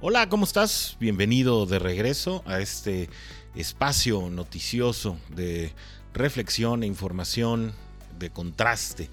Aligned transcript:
Hola, 0.00 0.28
¿cómo 0.28 0.44
estás? 0.44 0.96
Bienvenido 1.00 1.66
de 1.66 1.80
regreso 1.80 2.44
a 2.46 2.60
este 2.60 3.10
espacio 3.56 4.30
noticioso 4.30 5.18
de 5.34 5.72
reflexión 6.14 6.84
e 6.84 6.86
información 6.86 7.72
de 8.16 8.30
contraste 8.30 9.10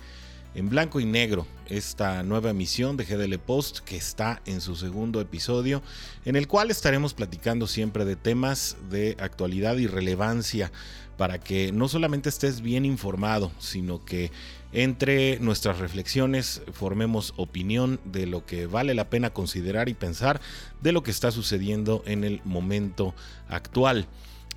en 0.55 0.69
blanco 0.69 0.99
y 0.99 1.05
negro 1.05 1.45
esta 1.67 2.23
nueva 2.23 2.51
emisión 2.51 2.95
de 2.95 3.05
GDL 3.05 3.37
Post 3.39 3.79
que 3.79 3.97
está 3.97 4.41
en 4.45 4.61
su 4.61 4.75
segundo 4.75 5.19
episodio 5.19 5.81
en 6.23 6.35
el 6.35 6.47
cual 6.47 6.71
estaremos 6.71 7.13
platicando 7.13 7.67
siempre 7.67 8.05
de 8.05 8.15
temas 8.15 8.77
de 8.89 9.17
actualidad 9.19 9.77
y 9.77 9.87
relevancia 9.87 10.71
para 11.17 11.39
que 11.39 11.71
no 11.71 11.87
solamente 11.87 12.29
estés 12.29 12.61
bien 12.61 12.85
informado, 12.85 13.51
sino 13.59 14.03
que 14.03 14.31
entre 14.73 15.39
nuestras 15.39 15.79
reflexiones 15.79 16.61
formemos 16.73 17.33
opinión 17.37 17.99
de 18.03 18.25
lo 18.25 18.45
que 18.45 18.65
vale 18.65 18.93
la 18.93 19.09
pena 19.09 19.29
considerar 19.29 19.87
y 19.87 19.93
pensar 19.93 20.41
de 20.81 20.91
lo 20.91 21.03
que 21.03 21.11
está 21.11 21.31
sucediendo 21.31 22.03
en 22.05 22.23
el 22.23 22.41
momento 22.43 23.13
actual. 23.47 24.07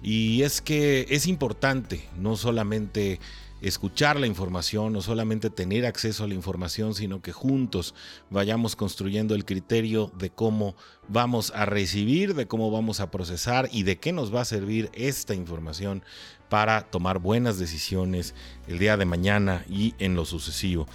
Y 0.03 0.43
es 0.43 0.61
que 0.61 1.07
es 1.11 1.27
importante 1.27 2.09
no 2.17 2.37
solamente 2.37 3.21
escuchar 3.61 4.19
la 4.19 4.27
información, 4.27 4.93
no 4.93 5.03
solamente 5.03 5.51
tener 5.51 5.87
acceso 5.87 6.25
a 6.25 6.29
la 6.29 6.35
información, 6.35 6.95
sino 6.95 7.21
que 7.21 7.33
juntos 7.33 7.95
vayamos 8.31 8.77
construyendo 8.77 9.35
el 9.35 9.45
criterio 9.45 10.13
de 10.19 10.31
cómo 10.31 10.77
vamos 11.09 11.53
a 11.55 11.67
recibir, 11.67 12.35
de 12.35 12.47
cómo 12.47 12.71
vamos 12.71 13.01
a 13.01 13.11
procesar 13.11 13.69
y 13.73 13.83
de 13.83 13.99
qué 13.99 14.13
nos 14.13 14.35
va 14.35 14.43
a 14.43 14.47
servir 14.47 14.91
esta 14.93 15.35
información 15.35 16.03
para 16.49 16.83
tomar 16.83 17.19
buenas 17.19 17.59
decisiones 17.59 18.35
el 18.67 18.79
día 18.79 18.97
de 18.97 19.05
mañana 19.05 19.65
y 19.69 19.95
en 19.99 20.15
lo 20.15 20.25
sucesivo. 20.25 20.87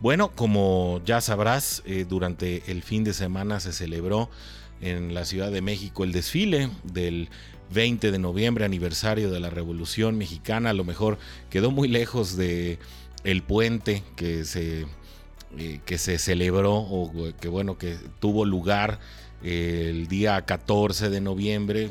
Bueno, 0.00 0.30
como 0.34 1.00
ya 1.04 1.20
sabrás, 1.20 1.82
eh, 1.84 2.06
durante 2.08 2.70
el 2.70 2.82
fin 2.82 3.04
de 3.04 3.12
semana 3.12 3.58
se 3.58 3.72
celebró 3.72 4.30
en 4.80 5.12
la 5.12 5.24
Ciudad 5.24 5.50
de 5.50 5.60
México 5.60 6.04
el 6.04 6.12
desfile 6.12 6.70
del 6.84 7.30
20 7.72 8.10
de 8.10 8.18
noviembre, 8.18 8.64
aniversario 8.64 9.30
de 9.30 9.40
la 9.40 9.50
Revolución 9.50 10.16
Mexicana. 10.16 10.70
A 10.70 10.74
lo 10.74 10.84
mejor 10.84 11.18
quedó 11.50 11.70
muy 11.70 11.88
lejos 11.88 12.36
de 12.36 12.78
el 13.24 13.42
puente 13.42 14.02
que 14.16 14.44
se, 14.44 14.86
eh, 15.56 15.80
que 15.84 15.98
se 15.98 16.18
celebró 16.18 16.74
o 16.74 17.34
que 17.40 17.48
bueno, 17.48 17.78
que 17.78 17.96
tuvo 18.20 18.44
lugar 18.44 19.00
eh, 19.42 19.88
el 19.90 20.08
día 20.08 20.42
14 20.42 21.10
de 21.10 21.20
noviembre, 21.20 21.90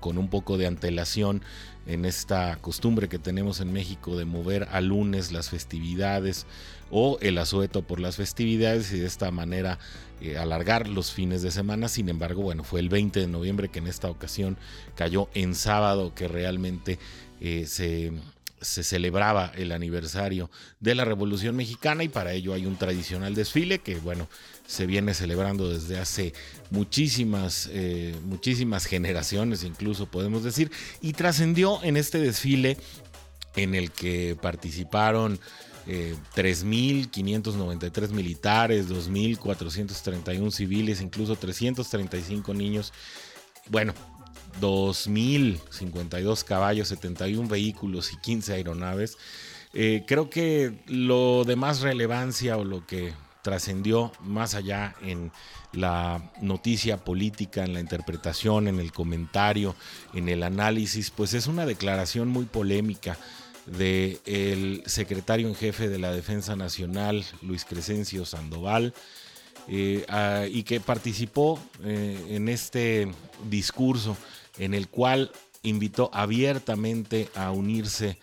con 0.00 0.18
un 0.18 0.28
poco 0.28 0.58
de 0.58 0.66
antelación 0.66 1.42
en 1.86 2.04
esta 2.04 2.56
costumbre 2.56 3.08
que 3.08 3.18
tenemos 3.18 3.60
en 3.60 3.72
México 3.72 4.16
de 4.16 4.24
mover 4.24 4.68
a 4.70 4.80
lunes 4.80 5.32
las 5.32 5.50
festividades 5.50 6.46
o 6.90 7.18
el 7.20 7.38
asueto 7.38 7.82
por 7.82 8.00
las 8.00 8.16
festividades 8.16 8.92
y 8.92 8.98
de 8.98 9.06
esta 9.06 9.30
manera 9.30 9.78
eh, 10.22 10.38
alargar 10.38 10.88
los 10.88 11.12
fines 11.12 11.42
de 11.42 11.50
semana. 11.50 11.88
Sin 11.88 12.08
embargo, 12.08 12.42
bueno, 12.42 12.64
fue 12.64 12.80
el 12.80 12.88
20 12.88 13.20
de 13.20 13.26
noviembre 13.26 13.68
que 13.68 13.80
en 13.80 13.86
esta 13.86 14.08
ocasión 14.08 14.56
cayó 14.94 15.28
en 15.34 15.54
sábado 15.54 16.14
que 16.14 16.28
realmente 16.28 16.98
eh, 17.40 17.66
se 17.66 18.12
se 18.62 18.84
celebraba 18.84 19.52
el 19.56 19.72
aniversario 19.72 20.50
de 20.80 20.94
la 20.94 21.04
Revolución 21.04 21.56
Mexicana 21.56 22.04
y 22.04 22.08
para 22.08 22.32
ello 22.32 22.54
hay 22.54 22.64
un 22.64 22.76
tradicional 22.76 23.34
desfile 23.34 23.80
que, 23.80 23.96
bueno, 23.96 24.28
se 24.66 24.86
viene 24.86 25.14
celebrando 25.14 25.68
desde 25.68 25.98
hace 25.98 26.32
muchísimas, 26.70 27.68
eh, 27.72 28.14
muchísimas 28.24 28.86
generaciones, 28.86 29.64
incluso 29.64 30.06
podemos 30.06 30.44
decir, 30.44 30.70
y 31.00 31.12
trascendió 31.12 31.82
en 31.82 31.96
este 31.96 32.18
desfile 32.18 32.78
en 33.56 33.74
el 33.74 33.90
que 33.90 34.36
participaron 34.40 35.38
3.593 35.86 38.04
eh, 38.04 38.08
militares, 38.12 38.88
2.431 38.88 40.50
civiles, 40.50 41.00
incluso 41.00 41.36
335 41.36 42.54
niños. 42.54 42.92
Bueno, 43.68 43.94
2.052 44.60 46.44
caballos, 46.44 46.88
71 46.88 47.48
vehículos 47.48 48.12
y 48.12 48.16
15 48.18 48.54
aeronaves. 48.54 49.16
Eh, 49.74 50.04
creo 50.06 50.28
que 50.28 50.82
lo 50.86 51.44
de 51.44 51.56
más 51.56 51.80
relevancia 51.80 52.58
o 52.58 52.64
lo 52.64 52.86
que 52.86 53.14
trascendió 53.42 54.12
más 54.20 54.54
allá 54.54 54.94
en 55.02 55.32
la 55.72 56.30
noticia 56.40 56.98
política, 56.98 57.64
en 57.64 57.72
la 57.72 57.80
interpretación, 57.80 58.68
en 58.68 58.78
el 58.78 58.92
comentario, 58.92 59.74
en 60.12 60.28
el 60.28 60.42
análisis, 60.42 61.10
pues 61.10 61.34
es 61.34 61.46
una 61.46 61.66
declaración 61.66 62.28
muy 62.28 62.44
polémica 62.44 63.16
del 63.66 64.82
secretario 64.86 65.48
en 65.48 65.54
jefe 65.54 65.88
de 65.88 65.98
la 65.98 66.12
Defensa 66.12 66.56
Nacional, 66.56 67.24
Luis 67.42 67.64
Crescencio 67.64 68.24
Sandoval, 68.24 68.94
eh, 69.68 70.04
y 70.52 70.64
que 70.64 70.80
participó 70.80 71.60
eh, 71.84 72.18
en 72.30 72.48
este 72.48 73.08
discurso 73.48 74.16
en 74.58 74.74
el 74.74 74.88
cual 74.88 75.30
invitó 75.62 76.10
abiertamente 76.12 77.28
a 77.34 77.52
unirse 77.52 78.18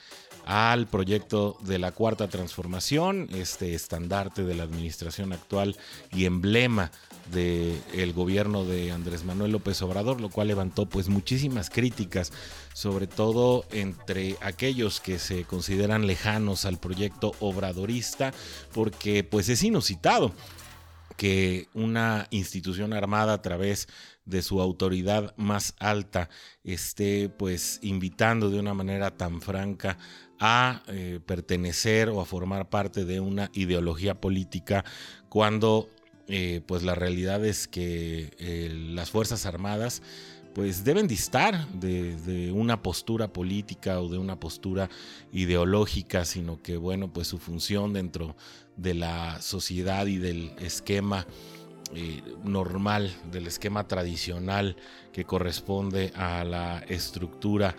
al 0.49 0.87
proyecto 0.87 1.57
de 1.61 1.77
la 1.77 1.91
cuarta 1.91 2.27
transformación, 2.27 3.27
este 3.35 3.75
estandarte 3.75 4.43
de 4.43 4.55
la 4.55 4.63
administración 4.63 5.31
actual 5.31 5.77
y 6.11 6.25
emblema 6.25 6.89
del 7.31 8.13
gobierno 8.13 8.65
de 8.65 8.91
Andrés 8.91 9.23
Manuel 9.23 9.51
López 9.51 9.79
Obrador, 9.83 10.19
lo 10.19 10.31
cual 10.31 10.47
levantó 10.47 10.87
pues 10.87 11.07
muchísimas 11.07 11.69
críticas, 11.69 12.33
sobre 12.73 13.05
todo 13.05 13.63
entre 13.69 14.37
aquellos 14.41 14.99
que 14.99 15.19
se 15.19 15.43
consideran 15.43 16.07
lejanos 16.07 16.65
al 16.65 16.79
proyecto 16.79 17.33
obradorista, 17.39 18.33
porque 18.73 19.23
pues 19.23 19.49
es 19.49 19.61
inusitado 19.61 20.33
que 21.15 21.67
una 21.75 22.25
institución 22.31 22.93
armada 22.93 23.33
a 23.33 23.41
través 23.43 23.87
de 24.25 24.41
su 24.41 24.61
autoridad 24.61 25.35
más 25.37 25.75
alta 25.77 26.29
esté 26.63 27.29
pues 27.29 27.79
invitando 27.83 28.49
de 28.49 28.59
una 28.59 28.73
manera 28.73 29.11
tan 29.11 29.41
franca 29.41 29.97
a 30.39 30.81
eh, 30.87 31.19
pertenecer 31.25 32.09
o 32.09 32.21
a 32.21 32.25
formar 32.25 32.69
parte 32.69 33.05
de 33.05 33.19
una 33.19 33.51
ideología 33.53 34.15
política 34.15 34.85
cuando 35.27 35.89
eh, 36.27 36.61
pues 36.65 36.83
la 36.83 36.95
realidad 36.95 37.43
es 37.45 37.67
que 37.67 38.31
eh, 38.39 38.71
las 38.73 39.09
Fuerzas 39.09 39.45
Armadas 39.45 40.01
pues 40.53 40.83
deben 40.83 41.07
distar 41.07 41.67
de, 41.73 42.51
una 42.53 42.81
postura 42.81 43.31
política 43.31 44.01
o 44.01 44.09
de 44.09 44.17
una 44.17 44.39
postura 44.39 44.89
ideológica, 45.31 46.25
sino 46.25 46.61
que 46.61 46.75
bueno, 46.75 47.13
pues 47.13 47.27
su 47.27 47.37
función 47.37 47.93
dentro 47.93 48.35
de 48.75 48.93
la 48.95 49.41
sociedad 49.41 50.07
y 50.07 50.17
del 50.17 50.51
esquema 50.59 51.27
normal, 52.43 53.15
del 53.31 53.47
esquema 53.47 53.87
tradicional 53.87 54.75
que 55.11 55.25
corresponde 55.25 56.11
a 56.15 56.43
la 56.43 56.79
estructura 56.87 57.75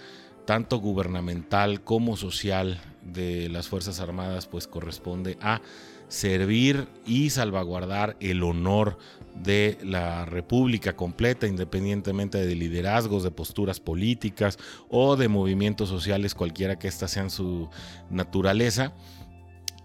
tanto 0.46 0.78
gubernamental 0.78 1.82
como 1.82 2.16
social 2.16 2.80
de 3.02 3.48
las 3.48 3.68
Fuerzas 3.68 4.00
Armadas, 4.00 4.46
pues 4.46 4.66
corresponde 4.66 5.38
a 5.40 5.60
servir 6.08 6.88
y 7.06 7.30
salvaguardar 7.30 8.16
el 8.20 8.42
honor 8.42 8.98
de 9.34 9.78
la 9.82 10.26
República 10.26 10.96
completa, 10.96 11.46
independientemente 11.46 12.44
de 12.44 12.54
liderazgos, 12.54 13.22
de 13.22 13.30
posturas 13.30 13.80
políticas 13.80 14.58
o 14.88 15.16
de 15.16 15.28
movimientos 15.28 15.88
sociales, 15.88 16.34
cualquiera 16.34 16.78
que 16.78 16.88
ésta 16.88 17.06
sean 17.06 17.30
su 17.30 17.70
naturaleza. 18.10 18.92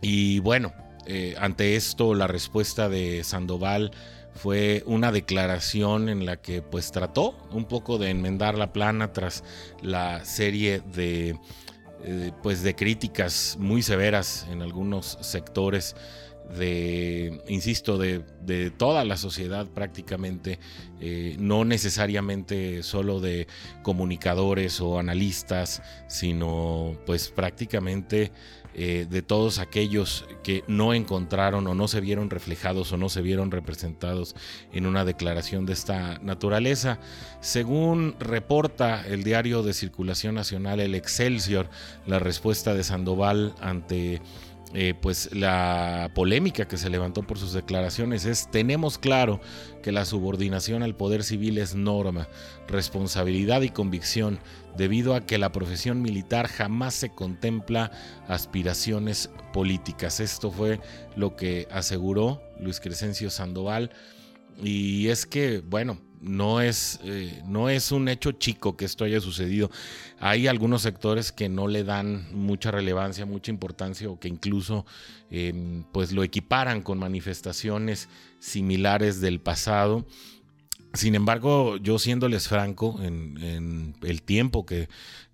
Y 0.02 0.40
bueno, 0.40 0.74
eh, 1.06 1.36
ante 1.40 1.76
esto 1.76 2.16
la 2.16 2.28
respuesta 2.28 2.90
de 2.90 3.24
Sandoval 3.24 3.92
fue 4.36 4.84
una 4.86 5.12
declaración 5.12 6.10
en 6.10 6.26
la 6.26 6.38
que 6.38 6.62
pues 6.62 6.92
trató 6.92 7.36
un 7.52 7.66
poco 7.66 7.98
de 7.98 8.10
enmendar 8.10 8.56
la 8.58 8.74
plana 8.74 9.14
tras 9.14 9.44
la 9.82 10.24
serie 10.26 10.82
de 10.94 11.38
eh, 12.04 12.32
pues 12.44 12.62
de 12.62 12.76
críticas 12.76 13.58
muy 13.60 13.82
severas 13.82 14.46
en 14.52 14.62
algunos 14.62 15.18
sectores 15.22 15.96
de, 16.56 17.42
insisto, 17.48 17.98
de, 17.98 18.22
toda 18.78 19.04
la 19.04 19.18
sociedad 19.18 19.66
prácticamente, 19.68 20.60
eh, 21.00 21.36
no 21.40 21.66
necesariamente 21.66 22.84
solo 22.84 23.20
de 23.20 23.48
comunicadores 23.82 24.80
o 24.82 25.00
analistas, 25.00 25.82
sino 26.08 26.96
pues 27.06 27.30
prácticamente 27.30 28.32
eh, 28.78 29.08
de 29.10 29.22
todos 29.22 29.60
aquellos 29.60 30.26
que 30.44 30.66
no 30.68 30.94
encontraron 30.94 31.66
o 31.66 31.74
no 31.74 31.88
se 31.88 32.02
vieron 32.02 32.30
reflejados 32.30 32.92
o 32.92 32.98
no 32.98 33.08
se 33.08 33.22
vieron 33.22 33.50
representados 33.50 34.36
en 34.74 34.86
una 34.86 35.06
declaración 35.06 35.66
de 35.66 35.72
esta 35.72 36.20
naturaleza. 36.20 37.00
Según 37.40 38.16
reporta 38.20 39.08
el 39.08 39.24
diario 39.24 39.64
de 39.64 39.72
circulación 39.72 40.36
nacional 40.36 40.82
El 40.82 40.94
Excelsior, 40.94 41.70
la 42.06 42.20
respuesta 42.20 42.74
de 42.74 42.84
Sandoval 42.84 43.56
ante 43.62 44.22
eh, 44.74 44.94
pues 44.94 45.34
la 45.34 46.12
polémica 46.14 46.68
que 46.68 46.76
se 46.76 46.90
levantó 46.90 47.24
por 47.24 47.40
sus 47.40 47.54
declaraciones 47.54 48.26
es 48.26 48.52
tenemos 48.52 48.98
claro 48.98 49.40
que 49.82 49.94
la 49.94 50.04
subordinación 50.04 50.84
al 50.84 50.96
poder 50.96 51.24
civil 51.24 51.60
es 51.60 51.76
norma, 51.76 52.28
responsabilidad 52.68 53.62
y 53.62 53.70
convicción, 53.70 54.38
debido 54.78 55.16
a 55.16 55.22
que 55.22 55.38
la 55.38 55.52
profesión 55.52 56.02
militar 56.02 56.48
jamás 56.48 56.94
se 56.94 57.10
contempla 57.10 57.92
aspiraciones 58.28 59.30
políticas. 59.54 60.20
Esto 60.20 60.52
fue 60.52 60.80
lo 61.16 61.36
que 61.36 61.68
aseguró 61.72 62.42
Luis 62.60 62.80
Crescencio 62.80 63.30
Sandoval 63.30 63.92
Y 64.62 65.10
es 65.10 65.26
que, 65.26 65.60
bueno, 65.60 65.98
no 66.22 66.60
es, 66.60 67.00
eh, 67.04 67.44
no 67.46 67.70
es 67.70 67.92
un 67.92 68.08
hecho 68.08 68.32
chico 68.32 68.76
que 68.76 68.86
esto 68.86 69.04
haya 69.04 69.22
sucedido. 69.22 69.70
Hay 70.20 70.48
algunos 70.48 70.82
sectores 70.82 71.32
que 71.32 71.50
no 71.50 71.68
le 71.68 71.84
dan 71.84 72.28
mucha 72.34 72.72
relevancia, 72.72 73.26
mucha 73.26 73.52
importancia 73.52 74.10
o 74.10 74.20
que 74.20 74.28
incluso 74.28 74.86
em, 75.30 75.84
pues 75.92 76.12
lo 76.12 76.24
equiparan 76.24 76.82
con 76.82 76.98
manifestaciones 76.98 78.10
similares 78.40 79.22
del 79.22 79.40
pasado. 79.40 80.08
Sin 80.96 81.16
embargo, 81.16 81.78
yo 81.78 82.00
siéndoles 82.00 82.48
franco, 82.48 83.00
en, 83.02 83.96
el 84.02 84.22
tiempo 84.22 84.66
que, 84.66 84.90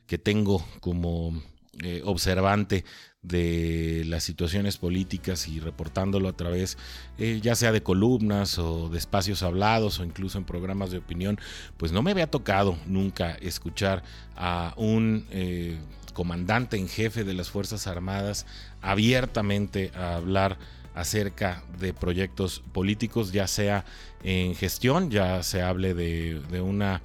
que 0.08 0.18
tengo 0.18 0.66
como 0.80 1.42
eh, 1.84 2.02
observante 2.04 2.84
de 3.22 4.04
las 4.08 4.24
situaciones 4.24 4.78
políticas 4.78 5.48
y 5.48 5.60
reportándolo 5.60 6.28
a 6.28 6.34
través 6.34 6.78
eh, 7.18 7.40
ya 7.42 7.56
sea 7.56 7.72
de 7.72 7.84
columnas 7.84 8.58
o 8.58 8.90
de 8.90 8.98
espacios 8.98 9.44
hablados 9.44 10.00
o 10.00 10.04
incluso 10.04 10.38
en 10.38 10.44
programas 10.44 10.92
de 10.92 10.98
opinión, 10.98 11.40
pues 11.78 11.92
no 11.92 12.02
me 12.02 12.12
había 12.12 12.30
tocado 12.30 12.78
nunca 12.88 13.32
escuchar 13.36 14.04
a 14.36 14.74
un 14.76 15.28
eh, 15.30 15.80
comandante 16.14 16.78
en 16.78 16.88
jefe 16.88 17.24
de 17.24 17.34
las 17.34 17.50
Fuerzas 17.50 17.88
Armadas 17.88 18.48
abiertamente 18.82 19.92
a 19.96 20.16
hablar 20.16 20.58
acerca 20.94 21.64
de 21.80 21.94
proyectos 21.94 22.64
políticos, 22.72 23.32
ya 23.32 23.48
sea 23.48 23.86
en 24.24 24.56
gestión, 24.56 25.10
ya 25.10 25.44
se 25.44 25.62
hable 25.62 25.94
de, 25.94 26.62
una 26.62 27.02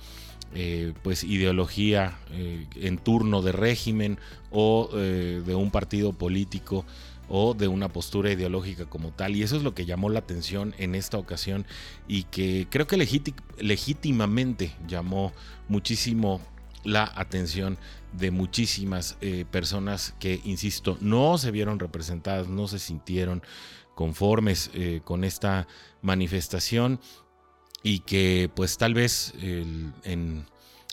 eh, 0.54 0.92
pues 1.02 1.24
ideología 1.24 2.18
eh, 2.32 2.66
en 2.76 2.98
turno 2.98 3.42
de 3.42 3.52
régimen 3.52 4.18
o 4.50 4.88
eh, 4.94 5.42
de 5.44 5.54
un 5.54 5.70
partido 5.70 6.12
político 6.12 6.84
o 7.28 7.54
de 7.54 7.68
una 7.68 7.88
postura 7.88 8.30
ideológica 8.30 8.86
como 8.86 9.10
tal. 9.10 9.36
Y 9.36 9.42
eso 9.42 9.56
es 9.56 9.62
lo 9.62 9.74
que 9.74 9.86
llamó 9.86 10.08
la 10.08 10.20
atención 10.20 10.74
en 10.78 10.94
esta 10.94 11.18
ocasión 11.18 11.66
y 12.06 12.24
que 12.24 12.66
creo 12.70 12.86
que 12.86 12.96
legítimamente 13.58 14.72
llamó 14.86 15.32
muchísimo 15.68 16.40
la 16.84 17.10
atención 17.16 17.78
de 18.16 18.30
muchísimas 18.30 19.16
personas 19.50 20.14
que, 20.18 20.40
insisto, 20.44 20.98
no 21.00 21.38
se 21.38 21.50
vieron 21.50 21.78
representadas, 21.78 22.48
no 22.48 22.68
se 22.68 22.78
sintieron 22.78 23.42
conformes 23.94 24.70
con 25.04 25.24
esta 25.24 25.66
manifestación 26.02 27.00
y 27.86 28.00
que 28.00 28.50
pues 28.52 28.78
tal 28.78 28.94
vez 28.94 29.32
en, 29.40 30.44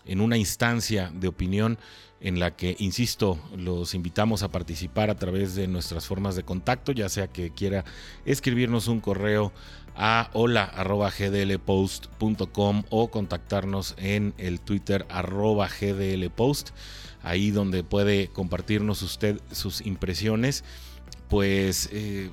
una 0.08 0.38
instancia 0.38 1.12
de 1.12 1.28
opinión 1.28 1.80
en 2.20 2.40
la 2.40 2.56
que, 2.56 2.76
insisto, 2.78 3.40
los 3.58 3.96
invitamos 3.96 4.44
a 4.44 4.50
participar 4.50 5.10
a 5.10 5.16
través 5.16 5.56
de 5.56 5.68
nuestras 5.68 6.06
formas 6.06 6.36
de 6.36 6.44
contacto, 6.44 6.92
ya 6.92 7.10
sea 7.10 7.28
que 7.28 7.50
quiera 7.50 7.84
escribirnos 8.26 8.88
un 8.88 9.02
correo 9.02 9.52
a 9.96 10.30
hola.gdlpost.com 10.34 12.84
o 12.90 13.12
contactarnos 13.12 13.94
en 13.98 14.34
el 14.38 14.60
Twitter 14.60 15.06
arroba 15.10 15.68
gdlpost, 15.68 16.70
ahí 17.22 17.52
donde 17.52 17.84
puede 17.84 18.30
compartirnos 18.30 19.02
usted 19.02 19.42
sus 19.52 19.82
impresiones. 19.82 20.64
Pues 21.30 21.90
eh, 21.92 22.30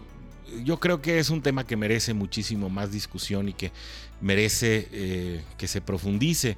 yo 0.64 0.80
creo 0.80 1.02
que 1.02 1.18
es 1.18 1.30
un 1.30 1.42
tema 1.42 1.66
que 1.66 1.76
merece 1.76 2.14
muchísimo 2.14 2.70
más 2.70 2.92
discusión 2.92 3.48
y 3.48 3.52
que 3.52 3.72
merece 4.20 4.88
eh, 4.92 5.42
que 5.56 5.66
se 5.68 5.80
profundice. 5.80 6.56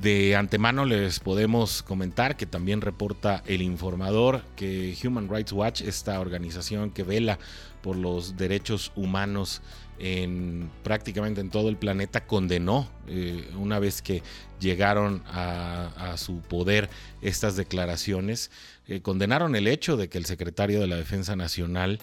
De 0.00 0.34
antemano 0.34 0.84
les 0.84 1.20
podemos 1.20 1.82
comentar 1.82 2.36
que 2.36 2.46
también 2.46 2.80
reporta 2.80 3.42
el 3.46 3.62
informador 3.62 4.42
que 4.56 4.96
Human 5.02 5.28
Rights 5.28 5.52
Watch, 5.52 5.82
esta 5.82 6.18
organización 6.20 6.90
que 6.90 7.04
vela 7.04 7.38
por 7.80 7.96
los 7.96 8.36
derechos 8.36 8.92
humanos 8.96 9.62
en 9.98 10.70
prácticamente 10.82 11.40
en 11.40 11.50
todo 11.50 11.68
el 11.68 11.76
planeta, 11.76 12.26
condenó 12.26 12.88
eh, 13.06 13.48
una 13.56 13.78
vez 13.78 14.02
que 14.02 14.22
llegaron 14.58 15.22
a, 15.26 16.14
su 16.16 16.40
poder 16.40 16.90
estas 17.22 17.56
declaraciones, 17.56 18.50
eh, 18.88 19.00
condenaron 19.00 19.54
el 19.54 19.68
hecho 19.68 19.96
de 19.96 20.08
que 20.08 20.18
el 20.18 20.26
secretario 20.26 20.80
de 20.80 20.86
la 20.86 20.96
Defensa 20.96 21.36
Nacional 21.36 22.00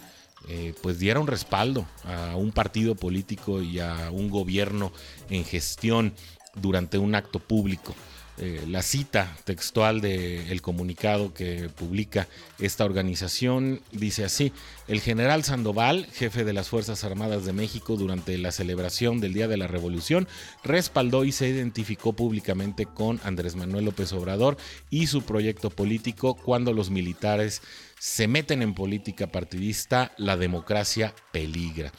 eh, 0.48 0.74
pues 0.82 0.98
diera 0.98 1.20
un 1.20 1.28
respaldo 1.28 1.86
a 2.06 2.36
un 2.36 2.52
partido 2.52 2.96
político 2.96 3.62
y 3.62 3.80
a 3.80 4.10
un 4.12 4.30
gobierno 4.30 4.92
en 5.30 5.44
gestión 5.44 6.14
durante 6.56 6.98
un 6.98 7.16
acto 7.16 7.40
público. 7.40 7.96
Eh, 8.38 8.64
la 8.68 8.82
cita 8.82 9.38
textual 9.44 10.02
del 10.02 10.62
comunicado 10.64 11.34
que 11.34 11.70
publica 11.70 12.28
esta 12.60 12.86
organización 12.86 13.82
dice 13.92 14.24
así, 14.24 14.52
el 14.88 15.02
general 15.02 15.44
Sandoval, 15.44 16.08
jefe 16.14 16.44
de 16.44 16.54
las 16.54 16.70
Fuerzas 16.70 17.04
Armadas 17.04 17.46
de 17.46 17.54
México 17.54 17.98
durante 17.98 18.38
la 18.40 18.52
celebración 18.52 19.20
del 19.20 19.34
Día 19.34 19.48
de 19.48 19.58
la 19.58 19.68
Revolución, 19.68 20.28
respaldó 20.64 21.24
y 21.26 21.34
se 21.34 21.50
identificó 21.50 22.14
públicamente 22.14 22.88
con 22.88 23.20
Andrés 23.24 23.56
Manuel 23.56 23.86
López 23.86 24.12
Obrador 24.14 24.58
y 24.90 25.08
su 25.08 25.22
proyecto 25.24 25.70
político 25.70 26.34
cuando 26.34 26.74
los 26.74 26.90
militares 26.90 27.62
se 28.00 28.28
meten 28.28 28.64
en 28.64 28.74
política 28.74 29.28
partidista, 29.28 30.14
la 30.18 30.36
democracia 30.36 31.14
peligra. 31.32 31.92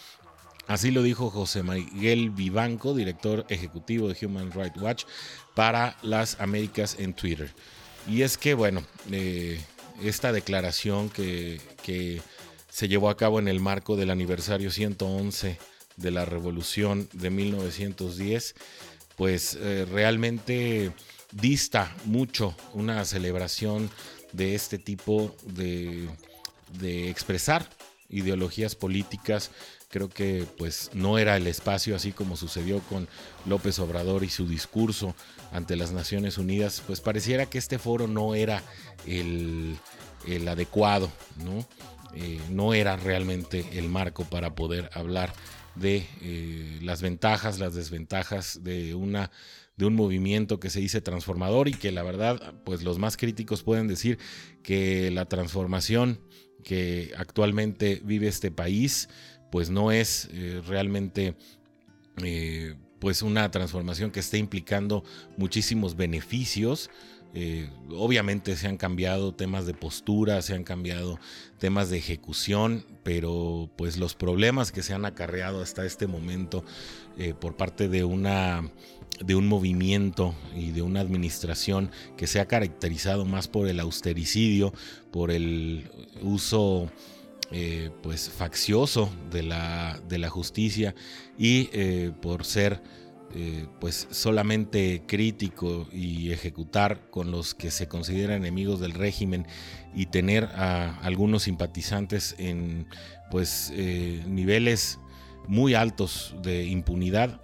Así 0.72 0.90
lo 0.90 1.02
dijo 1.02 1.28
José 1.28 1.62
Miguel 1.62 2.30
Vivanco, 2.30 2.94
director 2.94 3.44
ejecutivo 3.50 4.08
de 4.08 4.16
Human 4.24 4.50
Rights 4.50 4.80
Watch, 4.80 5.04
para 5.54 5.98
las 6.00 6.40
Américas 6.40 6.96
en 6.98 7.12
Twitter. 7.12 7.52
Y 8.08 8.22
es 8.22 8.38
que, 8.38 8.54
bueno, 8.54 8.82
eh, 9.10 9.60
esta 10.02 10.32
declaración 10.32 11.10
que, 11.10 11.60
se 12.70 12.88
llevó 12.88 13.10
a 13.10 13.18
cabo 13.18 13.38
en 13.38 13.48
el 13.48 13.60
marco 13.60 13.96
del 13.96 14.08
aniversario 14.08 14.70
111 14.70 15.58
de 15.98 16.10
la 16.10 16.24
Revolución 16.24 17.06
de 17.12 17.28
1910, 17.28 18.54
pues 19.18 19.58
eh, 19.60 19.86
realmente 19.92 20.90
dista 21.32 21.94
mucho 22.06 22.56
una 22.72 23.04
celebración 23.04 23.90
de 24.32 24.54
este 24.54 24.78
tipo 24.78 25.36
de, 25.44 26.08
expresar 27.10 27.68
ideologías 28.08 28.74
políticas. 28.74 29.50
Creo 29.92 30.08
que 30.08 30.46
pues 30.56 30.90
no 30.94 31.18
era 31.18 31.36
el 31.36 31.46
espacio 31.46 31.94
así 31.94 32.12
como 32.12 32.38
sucedió 32.38 32.80
con 32.80 33.08
López 33.44 33.78
Obrador 33.78 34.24
y 34.24 34.30
su 34.30 34.48
discurso 34.48 35.14
ante 35.52 35.76
las 35.76 35.92
Naciones 35.92 36.38
Unidas, 36.38 36.82
pues 36.86 37.02
pareciera 37.02 37.44
que 37.44 37.58
este 37.58 37.78
foro 37.78 38.08
no 38.08 38.34
era 38.34 38.62
el, 39.06 39.76
adecuado, 40.48 41.12
¿no? 41.44 41.68
Eh, 42.14 42.40
no 42.48 42.72
era 42.72 42.96
realmente 42.96 43.66
el 43.72 43.90
marco 43.90 44.24
para 44.24 44.54
poder 44.54 44.88
hablar 44.94 45.34
de 45.74 46.06
eh, 46.22 46.78
las 46.80 47.02
ventajas, 47.02 47.58
las 47.58 47.74
desventajas 47.74 48.64
de 48.64 48.94
una 48.94 49.30
de 49.76 49.86
un 49.86 49.94
movimiento 49.94 50.58
que 50.58 50.70
se 50.70 50.80
dice 50.80 51.00
transformador 51.00 51.68
y 51.68 51.74
que 51.74 51.92
la 51.92 52.02
verdad, 52.02 52.54
pues 52.64 52.82
los 52.82 52.98
más 52.98 53.16
críticos 53.16 53.62
pueden 53.62 53.88
decir 53.88 54.18
que 54.62 55.10
la 55.10 55.26
transformación 55.26 56.20
que 56.62 57.12
actualmente 57.16 58.00
vive 58.04 58.28
este 58.28 58.50
país, 58.50 59.08
pues 59.52 59.68
no 59.68 59.92
es 59.92 60.30
eh, 60.32 60.62
realmente 60.66 61.36
eh, 62.24 62.74
pues 62.98 63.20
una 63.20 63.50
transformación 63.50 64.10
que 64.10 64.20
esté 64.20 64.38
implicando 64.38 65.04
muchísimos 65.36 65.94
beneficios. 65.94 66.88
Eh, 67.34 67.68
obviamente 67.90 68.56
se 68.56 68.66
han 68.66 68.78
cambiado 68.78 69.34
temas 69.34 69.66
de 69.66 69.74
postura, 69.74 70.40
se 70.40 70.54
han 70.54 70.64
cambiado 70.64 71.20
temas 71.58 71.90
de 71.90 71.98
ejecución, 71.98 72.86
pero 73.02 73.70
pues 73.76 73.98
los 73.98 74.14
problemas 74.14 74.72
que 74.72 74.82
se 74.82 74.94
han 74.94 75.04
acarreado 75.04 75.60
hasta 75.60 75.84
este 75.84 76.06
momento 76.06 76.64
por 77.40 77.58
parte 77.58 77.88
de 77.88 78.04
una 78.04 78.70
de 79.20 79.34
un 79.34 79.46
movimiento 79.46 80.34
y 80.56 80.70
de 80.70 80.80
una 80.80 81.00
administración 81.00 81.90
que 82.16 82.26
se 82.26 82.40
ha 82.40 82.48
caracterizado 82.48 83.26
más 83.26 83.48
por 83.48 83.68
el 83.68 83.80
austericidio, 83.80 84.72
por 85.10 85.30
el 85.30 85.90
uso 86.22 86.90
eh, 87.54 87.90
pues 88.02 88.30
faccioso 88.30 89.10
de 89.30 89.42
la, 89.42 90.00
de 90.08 90.16
la 90.16 90.30
justicia 90.30 90.94
y 91.36 91.68
eh, 91.74 92.10
por 92.22 92.46
ser 92.46 92.82
eh, 93.34 93.66
pues 93.78 94.08
solamente 94.10 95.02
crítico 95.06 95.86
y 95.92 96.32
ejecutar 96.32 97.10
con 97.10 97.30
los 97.30 97.54
que 97.54 97.70
se 97.70 97.88
consideran 97.88 98.38
enemigos 98.38 98.80
del 98.80 98.92
régimen 98.92 99.46
y 99.94 100.06
tener 100.06 100.44
a 100.54 100.96
algunos 101.00 101.42
simpatizantes 101.42 102.34
en 102.38 102.86
pues 103.30 103.70
niveles 104.26 104.98
muy 105.46 105.74
altos 105.74 106.34
de 106.42 106.64
impunidad 106.64 107.38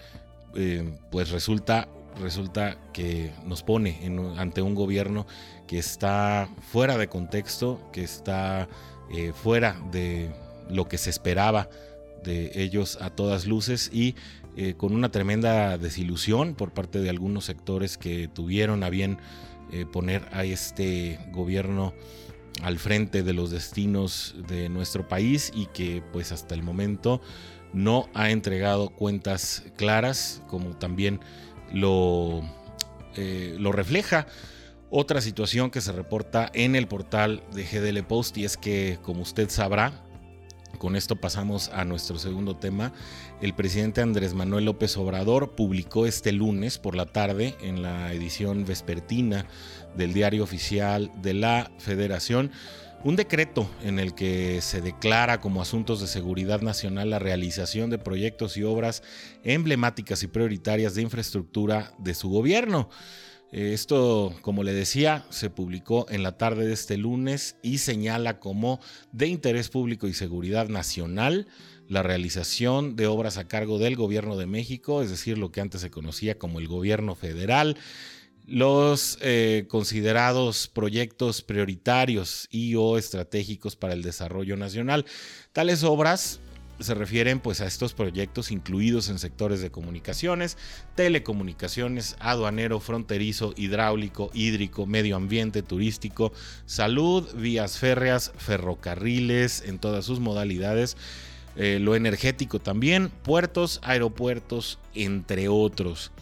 pues 1.10 1.30
resulta, 1.30 1.86
resulta 2.18 2.78
que 2.94 3.30
nos 3.44 3.62
pone 3.62 4.00
ante 4.38 4.62
un 4.62 4.74
gobierno 4.74 5.26
que 5.66 5.78
está 5.78 6.48
fuera 6.72 6.96
de 6.96 7.08
contexto, 7.08 7.80
que 7.92 8.02
está 8.02 8.68
eh, 9.10 9.32
fuera 9.32 9.80
de 9.92 10.30
lo 10.70 10.88
que 10.88 10.98
se 10.98 11.10
esperaba 11.10 11.68
de 12.24 12.50
ellos 12.54 12.98
a 13.00 13.10
todas 13.10 13.46
luces 13.46 13.90
y 13.92 14.16
eh, 14.56 14.74
con 14.76 14.92
una 14.94 15.10
tremenda 15.10 15.78
desilusión 15.78 16.54
por 16.54 16.72
parte 16.72 17.00
de 17.00 17.10
algunos 17.10 17.44
sectores 17.44 17.96
que 17.96 18.28
tuvieron 18.28 18.82
a 18.82 18.90
bien 18.90 19.18
poner 19.92 20.26
a 20.32 20.44
este 20.44 21.18
gobierno 21.30 21.92
al 22.62 22.78
frente 22.78 23.22
de 23.22 23.32
los 23.34 23.50
destinos 23.50 24.34
de 24.48 24.70
nuestro 24.70 25.06
país 25.06 25.52
y 25.54 25.66
que 25.66 26.02
pues 26.10 26.32
hasta 26.32 26.54
el 26.54 26.62
momento 26.62 27.20
no 27.72 28.08
ha 28.14 28.30
entregado 28.30 28.90
cuentas 28.90 29.64
claras, 29.76 30.42
como 30.48 30.70
también 30.76 31.20
lo, 31.72 32.42
eh, 33.16 33.56
lo 33.58 33.72
refleja 33.72 34.26
otra 34.90 35.20
situación 35.20 35.70
que 35.70 35.80
se 35.80 35.92
reporta 35.92 36.50
en 36.54 36.76
el 36.76 36.88
portal 36.88 37.42
de 37.52 37.64
GDL 37.64 38.02
Post 38.04 38.38
y 38.38 38.44
es 38.44 38.56
que, 38.56 38.98
como 39.02 39.22
usted 39.22 39.50
sabrá, 39.50 39.92
con 40.78 40.96
esto 40.96 41.16
pasamos 41.16 41.70
a 41.70 41.84
nuestro 41.84 42.18
segundo 42.18 42.56
tema. 42.56 42.92
El 43.40 43.54
presidente 43.54 44.00
Andrés 44.00 44.34
Manuel 44.34 44.64
López 44.64 44.96
Obrador 44.96 45.54
publicó 45.54 46.06
este 46.06 46.32
lunes 46.32 46.78
por 46.78 46.94
la 46.94 47.06
tarde 47.06 47.56
en 47.60 47.82
la 47.82 48.12
edición 48.12 48.64
vespertina 48.64 49.46
del 49.96 50.12
diario 50.12 50.44
oficial 50.44 51.10
de 51.20 51.34
la 51.34 51.70
Federación 51.78 52.52
un 53.04 53.14
decreto 53.14 53.70
en 53.84 54.00
el 54.00 54.12
que 54.14 54.60
se 54.60 54.80
declara 54.80 55.40
como 55.40 55.62
asuntos 55.62 56.00
de 56.00 56.08
seguridad 56.08 56.62
nacional 56.62 57.10
la 57.10 57.20
realización 57.20 57.90
de 57.90 57.98
proyectos 57.98 58.56
y 58.56 58.64
obras 58.64 59.04
emblemáticas 59.44 60.24
y 60.24 60.26
prioritarias 60.26 60.96
de 60.96 61.02
infraestructura 61.02 61.92
de 61.98 62.14
su 62.14 62.28
gobierno. 62.28 62.88
Esto, 63.50 64.34
como 64.42 64.62
le 64.62 64.74
decía, 64.74 65.24
se 65.30 65.48
publicó 65.48 66.06
en 66.10 66.22
la 66.22 66.36
tarde 66.36 66.66
de 66.66 66.74
este 66.74 66.98
lunes 66.98 67.56
y 67.62 67.78
señala 67.78 68.40
como 68.40 68.78
de 69.12 69.26
interés 69.26 69.70
público 69.70 70.06
y 70.06 70.12
seguridad 70.12 70.68
nacional 70.68 71.46
la 71.88 72.02
realización 72.02 72.94
de 72.94 73.06
obras 73.06 73.38
a 73.38 73.48
cargo 73.48 73.78
del 73.78 73.96
gobierno 73.96 74.36
de 74.36 74.46
México, 74.46 75.02
es 75.02 75.08
decir, 75.08 75.38
lo 75.38 75.50
que 75.50 75.62
antes 75.62 75.80
se 75.80 75.90
conocía 75.90 76.38
como 76.38 76.58
el 76.58 76.68
gobierno 76.68 77.14
federal, 77.14 77.78
los 78.46 79.18
eh, 79.22 79.64
considerados 79.68 80.68
proyectos 80.68 81.40
prioritarios 81.40 82.48
y 82.50 82.74
o 82.74 82.98
estratégicos 82.98 83.76
para 83.76 83.94
el 83.94 84.02
desarrollo 84.02 84.56
nacional. 84.56 85.06
Tales 85.52 85.82
obras 85.84 86.40
se 86.80 86.94
refieren 86.94 87.40
pues 87.40 87.60
a 87.60 87.66
estos 87.66 87.94
proyectos 87.94 88.50
incluidos 88.50 89.08
en 89.08 89.18
sectores 89.18 89.60
de 89.60 89.70
comunicaciones, 89.70 90.56
telecomunicaciones, 90.94 92.16
aduanero, 92.20 92.80
fronterizo, 92.80 93.52
hidráulico, 93.56 94.30
hídrico, 94.34 94.86
medio 94.86 95.16
ambiente, 95.16 95.62
turístico, 95.62 96.32
salud, 96.66 97.28
vías 97.34 97.78
férreas, 97.78 98.32
ferrocarriles 98.36 99.62
en 99.62 99.78
todas 99.78 100.04
sus 100.04 100.20
modalidades, 100.20 100.96
eh, 101.56 101.78
lo 101.80 101.96
energético 101.96 102.60
también, 102.60 103.10
puertos, 103.22 103.80
aeropuertos, 103.82 104.78
entre 104.94 105.48
otros. 105.48 106.12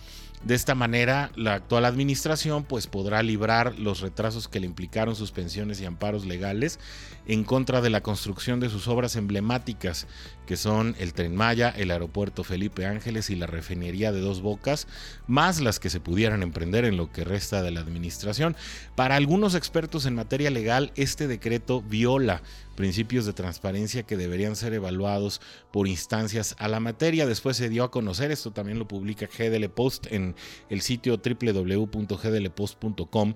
De 0.47 0.55
esta 0.55 0.77
manera, 0.77 1.33
la 1.35 1.55
actual 1.55 1.85
administración 1.85 2.63
pues, 2.63 2.87
podrá 2.87 3.21
librar 3.25 3.77
los 3.81 4.01
retrasos 4.01 4.47
que 4.47 4.61
le 4.61 4.67
implicaron 4.67 5.17
suspensiones 5.17 5.81
y 5.81 5.87
amparos 5.87 6.25
legales 6.25 6.79
en 7.27 7.43
contra 7.43 7.81
de 7.81 7.91
la 7.91 8.03
construcción 8.03 8.61
de 8.61 8.69
sus 8.69 8.87
obras 8.87 9.17
emblemáticas, 9.17 10.07
que 10.47 10.57
son 10.57 10.97
el 10.99 11.13
Tren 11.13 11.37
Maya, 11.37 11.73
el 11.77 11.91
Aeropuerto 11.91 12.45
Felipe 12.45 12.87
Ángeles 12.87 13.31
y 13.31 13.37
la 13.37 13.47
refinería 13.47 14.13
de 14.13 14.21
Dos 14.21 14.41
Bocas, 14.41 14.87
más 15.27 15.61
las 15.61 15.79
que 15.79 15.91
se 15.91 16.01
pudieran 16.01 16.43
emprender 16.43 16.85
en 16.85 16.97
lo 16.97 17.13
que 17.13 17.25
resta 17.25 17.63
de 17.63 17.73
la 17.73 17.81
administración. 17.81 18.57
Para 18.95 19.17
algunos 19.17 19.55
expertos 19.55 20.07
en 20.07 20.15
materia 20.15 20.51
legal, 20.51 20.93
este 20.97 21.29
decreto 21.29 21.83
viola 21.83 22.43
principios 22.77 23.27
de 23.27 23.33
transparencia 23.33 24.05
que 24.05 24.17
deberían 24.17 24.55
ser 24.55 24.73
evaluados 24.75 25.41
por 25.73 25.89
instancias 25.89 26.55
a 26.59 26.69
la 26.69 26.79
materia. 26.79 27.27
Después 27.27 27.57
se 27.57 27.69
dio 27.69 27.83
a 27.83 27.91
conocer, 27.91 28.31
esto 28.31 28.53
también 28.53 28.79
lo 28.79 28.87
publica 28.87 29.27
GDL 29.27 29.69
Post 29.71 30.07
en 30.13 30.37
el 30.71 30.83
sitio 30.83 31.17
www.gdlpost.com 31.17 33.35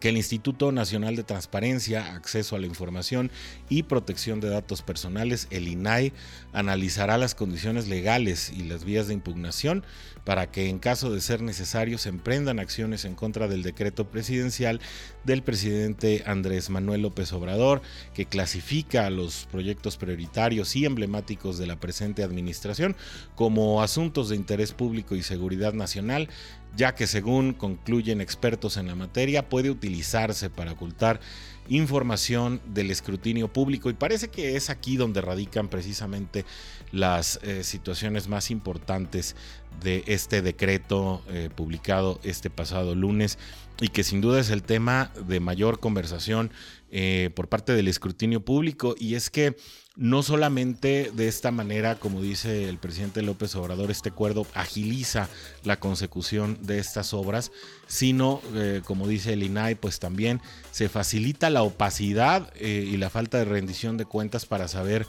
que 0.00 0.08
el 0.08 0.16
Instituto 0.16 0.72
Nacional 0.72 1.16
de 1.16 1.24
Transparencia, 1.24 2.14
Acceso 2.14 2.56
a 2.56 2.58
la 2.58 2.66
Información 2.66 3.30
y 3.68 3.84
Protección 3.84 4.40
de 4.40 4.48
Datos 4.48 4.82
Personales, 4.82 5.46
el 5.50 5.68
INAI, 5.68 6.12
analizará 6.52 7.18
las 7.18 7.34
condiciones 7.34 7.88
legales 7.88 8.50
y 8.50 8.64
las 8.64 8.84
vías 8.84 9.08
de 9.08 9.14
impugnación 9.14 9.84
para 10.24 10.50
que 10.50 10.68
en 10.68 10.78
caso 10.78 11.12
de 11.12 11.20
ser 11.20 11.42
necesario 11.42 11.98
se 11.98 12.08
emprendan 12.08 12.58
acciones 12.58 13.04
en 13.04 13.14
contra 13.14 13.46
del 13.46 13.62
decreto 13.62 14.08
presidencial 14.08 14.80
del 15.24 15.42
presidente 15.42 16.22
Andrés 16.26 16.70
Manuel 16.70 17.02
López 17.02 17.32
Obrador, 17.32 17.82
que 18.14 18.26
clasifica 18.26 19.06
a 19.06 19.10
los 19.10 19.46
proyectos 19.50 19.96
prioritarios 19.96 20.74
y 20.76 20.86
emblemáticos 20.86 21.58
de 21.58 21.66
la 21.66 21.76
presente 21.76 22.22
administración 22.22 22.96
como 23.34 23.82
asuntos 23.82 24.30
de 24.30 24.36
interés 24.36 24.72
público 24.72 25.14
y 25.14 25.22
seguridad 25.22 25.74
nacional 25.74 26.28
ya 26.76 26.94
que 26.94 27.06
según 27.06 27.52
concluyen 27.52 28.20
expertos 28.20 28.76
en 28.76 28.86
la 28.86 28.94
materia 28.94 29.48
puede 29.48 29.70
utilizarse 29.70 30.50
para 30.50 30.72
ocultar 30.72 31.20
información 31.68 32.60
del 32.66 32.90
escrutinio 32.90 33.52
público. 33.52 33.90
Y 33.90 33.94
parece 33.94 34.28
que 34.28 34.56
es 34.56 34.70
aquí 34.70 34.96
donde 34.96 35.20
radican 35.20 35.68
precisamente 35.68 36.44
las 36.92 37.40
eh, 37.42 37.64
situaciones 37.64 38.28
más 38.28 38.50
importantes 38.50 39.34
de 39.82 40.04
este 40.06 40.42
decreto 40.42 41.22
eh, 41.28 41.50
publicado 41.54 42.20
este 42.22 42.50
pasado 42.50 42.94
lunes 42.94 43.38
y 43.80 43.88
que 43.88 44.04
sin 44.04 44.20
duda 44.20 44.40
es 44.40 44.50
el 44.50 44.62
tema 44.62 45.10
de 45.26 45.40
mayor 45.40 45.80
conversación 45.80 46.52
eh, 46.90 47.30
por 47.34 47.48
parte 47.48 47.72
del 47.72 47.88
escrutinio 47.88 48.44
público. 48.44 48.94
Y 48.98 49.14
es 49.14 49.30
que 49.30 49.56
no 49.96 50.24
solamente 50.24 51.12
de 51.14 51.28
esta 51.28 51.52
manera, 51.52 51.96
como 51.96 52.20
dice 52.20 52.68
el 52.68 52.78
presidente 52.78 53.22
López 53.22 53.54
Obrador, 53.54 53.92
este 53.92 54.08
acuerdo 54.08 54.44
agiliza 54.54 55.28
la 55.62 55.78
consecución 55.78 56.58
de 56.62 56.78
estas 56.78 57.14
obras, 57.14 57.52
sino, 57.86 58.40
eh, 58.54 58.82
como 58.84 59.06
dice 59.06 59.34
el 59.34 59.44
INAI, 59.44 59.76
pues 59.76 60.00
también 60.00 60.40
se 60.72 60.88
facilita 60.88 61.48
la 61.48 61.62
opacidad 61.62 62.52
eh, 62.56 62.88
y 62.88 62.96
la 62.96 63.08
falta 63.08 63.38
de 63.38 63.44
rendición 63.44 63.96
de 63.96 64.04
cuentas 64.04 64.46
para 64.46 64.66
saber 64.66 65.06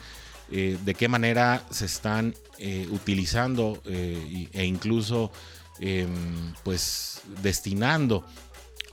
eh, 0.51 0.77
de 0.85 0.93
qué 0.93 1.07
manera 1.07 1.63
se 1.71 1.85
están 1.85 2.35
utilizando 2.91 3.81
e 3.85 4.65
incluso 4.65 5.29
em, 5.81 6.53
pues 6.63 7.21
destinando 7.43 8.25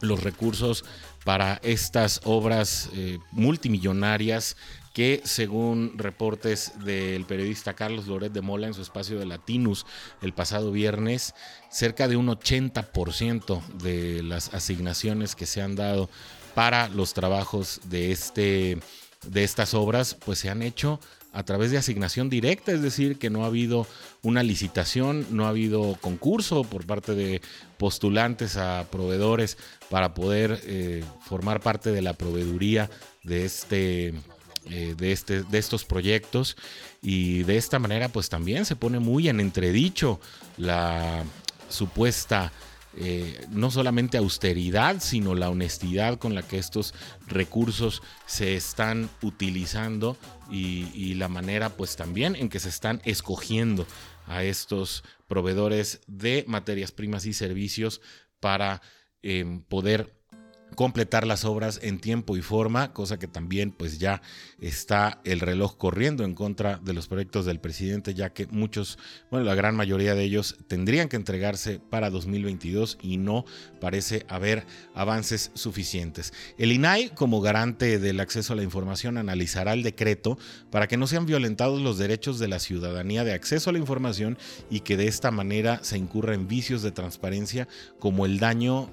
los 0.00 0.20
recursos 0.24 0.84
para 1.24 1.60
estas 1.62 2.20
obras 2.24 2.90
multimillonarias 3.30 4.56
que 4.92 5.22
según 5.24 5.94
reportes 5.96 6.72
del 6.84 7.24
periodista 7.24 7.74
Carlos 7.74 8.06
Loret 8.06 8.32
de 8.32 8.42
Mola 8.42 8.66
en 8.66 8.74
su 8.74 8.82
espacio 8.82 9.18
de 9.18 9.26
Latinus 9.26 9.86
el 10.20 10.32
pasado 10.32 10.70
viernes, 10.70 11.34
cerca 11.70 12.08
de 12.08 12.16
un 12.16 12.28
80% 12.28 13.62
de 13.82 14.22
las 14.22 14.52
asignaciones 14.54 15.34
que 15.34 15.46
se 15.46 15.62
han 15.62 15.76
dado 15.76 16.10
para 16.54 16.88
los 16.88 17.14
trabajos 17.14 17.80
de, 17.84 18.12
este, 18.12 18.78
de 19.26 19.44
estas 19.44 19.74
obras, 19.74 20.16
pues 20.24 20.38
se 20.38 20.50
han 20.50 20.62
hecho 20.62 21.00
a 21.32 21.44
través 21.44 21.70
de 21.70 21.78
asignación 21.78 22.28
directa, 22.28 22.72
es 22.72 22.82
decir, 22.82 23.18
que 23.18 23.30
no 23.30 23.44
ha 23.44 23.46
habido 23.46 23.86
una 24.22 24.42
licitación, 24.42 25.26
no 25.30 25.46
ha 25.46 25.48
habido 25.48 25.96
concurso 26.00 26.62
por 26.62 26.86
parte 26.86 27.14
de 27.14 27.40
postulantes 27.78 28.58
a 28.58 28.86
proveedores 28.90 29.56
para 29.88 30.12
poder 30.12 30.60
eh, 30.64 31.02
formar 31.22 31.60
parte 31.60 31.90
de 31.90 32.02
la 32.02 32.12
proveeduría 32.12 32.90
de 33.22 33.46
este 33.46 34.14
eh, 34.66 34.94
de, 34.96 35.12
este, 35.12 35.42
de 35.42 35.58
estos 35.58 35.84
proyectos. 35.84 36.56
Y 37.02 37.42
de 37.44 37.56
esta 37.56 37.78
manera 37.78 38.08
pues 38.08 38.28
también 38.28 38.64
se 38.64 38.76
pone 38.76 38.98
muy 38.98 39.28
en 39.28 39.40
entredicho 39.40 40.20
la 40.56 41.24
supuesta 41.68 42.52
eh, 42.94 43.46
no 43.50 43.70
solamente 43.70 44.18
austeridad, 44.18 45.00
sino 45.00 45.34
la 45.34 45.48
honestidad 45.48 46.18
con 46.18 46.34
la 46.34 46.42
que 46.42 46.58
estos 46.58 46.92
recursos 47.26 48.02
se 48.26 48.54
están 48.54 49.08
utilizando 49.22 50.18
y, 50.50 51.14
la 51.14 51.28
manera 51.28 51.70
pues 51.70 51.96
también 51.96 52.36
en 52.36 52.48
que 52.48 52.60
se 52.60 52.68
están 52.68 53.00
escogiendo 53.04 53.86
a 54.26 54.44
estos 54.44 55.04
proveedores 55.26 56.00
de 56.06 56.44
materias 56.46 56.92
primas 56.92 57.24
y 57.24 57.32
servicios 57.32 58.02
para 58.40 58.82
eh, 59.22 59.62
poder 59.68 60.12
completar 60.74 61.26
las 61.26 61.44
obras 61.44 61.80
en 61.82 61.98
tiempo 61.98 62.36
y 62.36 62.42
forma, 62.42 62.92
cosa 62.92 63.18
que 63.18 63.26
también 63.26 63.72
pues 63.72 63.98
ya 63.98 64.22
está 64.60 65.20
el 65.24 65.40
reloj 65.40 65.76
corriendo 65.76 66.24
en 66.24 66.34
contra 66.34 66.78
de 66.78 66.92
los 66.92 67.08
proyectos 67.08 67.46
del 67.46 67.60
presidente, 67.60 68.14
ya 68.14 68.32
que 68.32 68.46
muchos, 68.48 68.98
bueno, 69.30 69.44
la 69.44 69.54
gran 69.54 69.76
mayoría 69.76 70.14
de 70.14 70.24
ellos 70.24 70.56
tendrían 70.68 71.08
que 71.08 71.16
entregarse 71.16 71.78
para 71.78 72.10
2022 72.10 72.98
y 73.02 73.16
no 73.16 73.44
parece 73.80 74.24
haber 74.28 74.66
avances 74.94 75.50
suficientes. 75.54 76.32
El 76.58 76.72
INAI, 76.72 77.10
como 77.10 77.40
garante 77.40 77.98
del 77.98 78.20
acceso 78.20 78.52
a 78.52 78.56
la 78.56 78.62
información, 78.62 79.18
analizará 79.18 79.72
el 79.72 79.82
decreto 79.82 80.38
para 80.70 80.86
que 80.86 80.96
no 80.96 81.06
sean 81.06 81.26
violentados 81.26 81.80
los 81.80 81.98
derechos 81.98 82.38
de 82.38 82.48
la 82.48 82.58
ciudadanía 82.58 83.24
de 83.24 83.32
acceso 83.32 83.70
a 83.70 83.72
la 83.72 83.78
información 83.78 84.38
y 84.70 84.80
que 84.80 84.96
de 84.96 85.08
esta 85.08 85.30
manera 85.30 85.80
se 85.82 85.98
incurra 85.98 86.34
en 86.34 86.48
vicios 86.48 86.82
de 86.82 86.92
transparencia 86.92 87.68
como 87.98 88.26
el 88.26 88.38
daño 88.38 88.90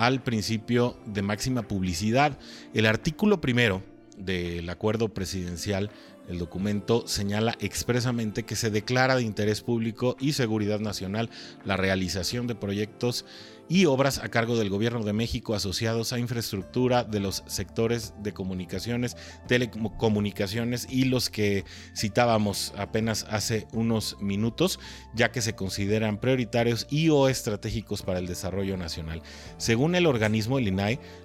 al 0.00 0.22
principio 0.22 0.96
de 1.04 1.20
máxima 1.20 1.60
publicidad. 1.60 2.38
El 2.72 2.86
artículo 2.86 3.42
primero 3.42 3.82
del 4.16 4.70
acuerdo 4.70 5.10
presidencial, 5.10 5.90
el 6.26 6.38
documento 6.38 7.06
señala 7.06 7.54
expresamente 7.60 8.44
que 8.44 8.56
se 8.56 8.70
declara 8.70 9.16
de 9.16 9.24
interés 9.24 9.60
público 9.60 10.16
y 10.18 10.32
seguridad 10.32 10.80
nacional 10.80 11.28
la 11.66 11.76
realización 11.76 12.46
de 12.46 12.54
proyectos 12.54 13.26
y 13.70 13.86
obras 13.86 14.18
a 14.18 14.28
cargo 14.28 14.58
del 14.58 14.68
Gobierno 14.68 15.04
de 15.04 15.12
México 15.12 15.54
asociados 15.54 16.12
a 16.12 16.18
infraestructura 16.18 17.04
de 17.04 17.20
los 17.20 17.44
sectores 17.46 18.14
de 18.18 18.32
comunicaciones, 18.32 19.16
telecomunicaciones 19.46 20.88
y 20.90 21.04
los 21.04 21.30
que 21.30 21.64
citábamos 21.96 22.74
apenas 22.76 23.26
hace 23.30 23.68
unos 23.72 24.16
minutos, 24.20 24.80
ya 25.14 25.30
que 25.30 25.40
se 25.40 25.54
consideran 25.54 26.18
prioritarios 26.18 26.88
y 26.90 27.10
o 27.10 27.28
estratégicos 27.28 28.02
para 28.02 28.18
el 28.18 28.26
desarrollo 28.26 28.76
nacional. 28.76 29.22
Según 29.56 29.94
el 29.94 30.06
organismo, 30.06 30.58
el 30.58 30.70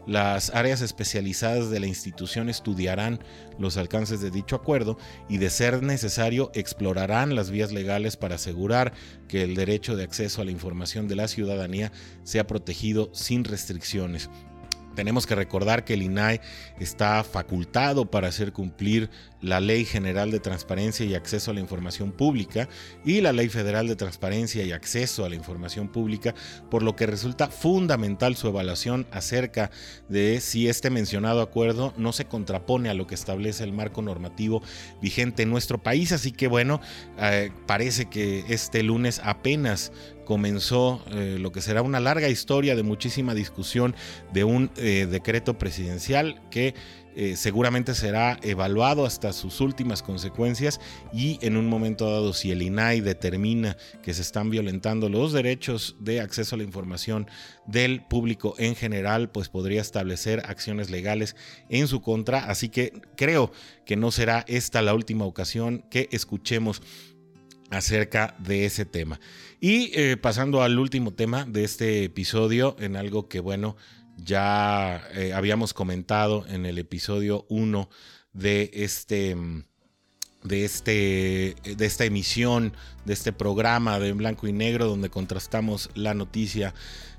las 0.06 0.50
áreas 0.54 0.82
especializadas 0.82 1.70
de 1.70 1.80
la 1.80 1.88
institución 1.88 2.50
estudiarán 2.50 3.20
los 3.58 3.78
alcances 3.78 4.20
de 4.22 4.32
dicho 4.32 4.56
acuerdo 4.56 4.98
y, 5.30 5.38
de 5.38 5.50
ser 5.50 5.82
necesario, 5.82 6.52
explorarán 6.54 7.36
las 7.36 7.52
vías 7.52 7.72
legales 7.72 8.18
para 8.18 8.36
asegurar 8.36 8.94
que 9.28 9.44
el 9.44 9.56
derecho 9.56 9.96
de 9.96 10.04
acceso 10.04 10.42
a 10.42 10.46
la 10.46 10.52
información 10.52 11.08
de 11.08 11.16
la 11.16 11.28
ciudadanía 11.28 11.92
protegido 12.44 13.10
sin 13.14 13.44
restricciones. 13.44 14.30
Tenemos 14.96 15.28
que 15.28 15.36
recordar 15.36 15.84
que 15.84 15.94
el 15.94 16.04
INAI 16.04 16.42
está 16.80 17.24
facultado 17.24 18.10
para 18.10 18.30
hacer 18.30 18.54
cumplir 18.54 19.10
la 19.42 19.60
Ley 19.60 19.86
General 19.86 20.32
de 20.32 20.40
Transparencia 20.40 21.06
y 21.06 21.14
Acceso 21.14 21.52
a 21.52 21.54
la 21.54 21.60
Información 21.60 22.12
Pública 22.12 22.68
y 23.04 23.22
la 23.22 23.32
Ley 23.32 23.50
Federal 23.50 23.88
de 23.88 23.96
Transparencia 23.96 24.64
y 24.64 24.72
Acceso 24.72 25.24
a 25.24 25.30
la 25.30 25.36
Información 25.36 25.90
Pública, 25.90 26.34
por 26.72 26.82
lo 26.82 26.96
que 26.96 27.06
resulta 27.06 27.50
fundamental 27.50 28.36
su 28.36 28.48
evaluación 28.48 29.06
acerca 29.12 29.70
de 30.10 30.40
si 30.42 30.68
este 30.68 30.90
mencionado 30.90 31.42
acuerdo 31.42 31.94
no 31.98 32.12
se 32.14 32.26
contrapone 32.26 32.90
a 32.90 32.96
lo 32.96 33.06
que 33.06 33.16
establece 33.16 33.64
el 33.64 33.74
marco 33.74 34.02
normativo 34.02 34.64
vigente 35.02 35.44
en 35.44 35.52
nuestro 35.52 35.84
país. 35.84 36.12
Así 36.12 36.32
que 36.32 36.48
bueno, 36.48 36.82
eh, 37.20 37.52
parece 37.68 38.06
que 38.06 38.46
este 38.48 38.82
lunes 38.82 39.22
apenas 39.24 39.92
comenzó 40.26 41.02
eh, 41.12 41.38
lo 41.40 41.52
que 41.52 41.62
será 41.62 41.82
una 41.82 42.00
larga 42.00 42.30
historia 42.30 42.76
de 42.76 42.84
muchísima 42.84 43.34
discusión 43.34 43.96
de 44.34 44.44
un 44.44 44.72
eh, 44.76 45.08
decreto 45.10 45.58
presidencial 45.58 46.42
que 46.50 46.74
eh, 47.18 47.38
seguramente 47.38 47.96
será 47.96 48.38
evaluado 48.44 49.06
hasta 49.06 49.32
sus 49.32 49.62
últimas 49.62 50.04
consecuencias 50.04 50.82
y 51.14 51.40
en 51.42 51.56
un 51.56 51.68
momento 51.68 52.12
dado 52.12 52.34
si 52.34 52.52
el 52.52 52.62
INAI 52.62 53.00
determina 53.00 53.78
que 54.04 54.14
se 54.14 54.22
están 54.22 54.50
violentando 54.50 55.08
los 55.08 55.32
derechos 55.32 55.96
de 56.02 56.20
acceso 56.20 56.56
a 56.56 56.58
la 56.58 56.66
información 56.66 57.30
del 57.68 58.04
público 58.04 58.56
en 58.58 58.76
general, 58.76 59.30
pues 59.30 59.48
podría 59.48 59.80
establecer 59.80 60.42
acciones 60.46 60.90
legales 60.90 61.38
en 61.70 61.88
su 61.88 62.02
contra. 62.02 62.48
Así 62.48 62.68
que 62.68 62.92
creo 63.16 63.50
que 63.86 63.96
no 63.96 64.12
será 64.12 64.44
esta 64.50 64.82
la 64.82 64.94
última 64.94 65.24
ocasión 65.24 65.86
que 65.90 66.10
escuchemos 66.12 66.82
acerca 67.70 68.36
de 68.40 68.66
ese 68.66 68.86
tema. 68.86 69.20
Y 69.60 69.92
eh, 69.94 70.18
pasando 70.18 70.62
al 70.62 70.78
último 70.80 71.14
tema 71.14 71.46
de 71.46 71.64
este 71.64 72.04
episodio, 72.04 72.76
en 72.80 72.96
algo 72.96 73.28
que, 73.28 73.40
bueno, 73.40 73.76
ya 74.18 75.08
eh, 75.14 75.34
habíamos 75.34 75.74
comentado 75.74 76.46
en 76.48 76.66
el 76.66 76.78
episodio 76.78 77.46
1 77.50 77.90
de 78.34 78.72
este 78.74 79.36
de, 80.46 80.64
este, 80.64 81.56
de 81.64 81.86
esta 81.86 82.06
emisión, 82.06 82.74
de 83.04 83.14
este 83.14 83.34
programa 83.34 84.00
de 84.00 84.14
blanco 84.14 84.48
y 84.48 84.54
negro, 84.54 84.86
donde 84.86 85.10
contrastamos 85.10 85.90
la 85.96 86.14
noticia, 86.14 86.74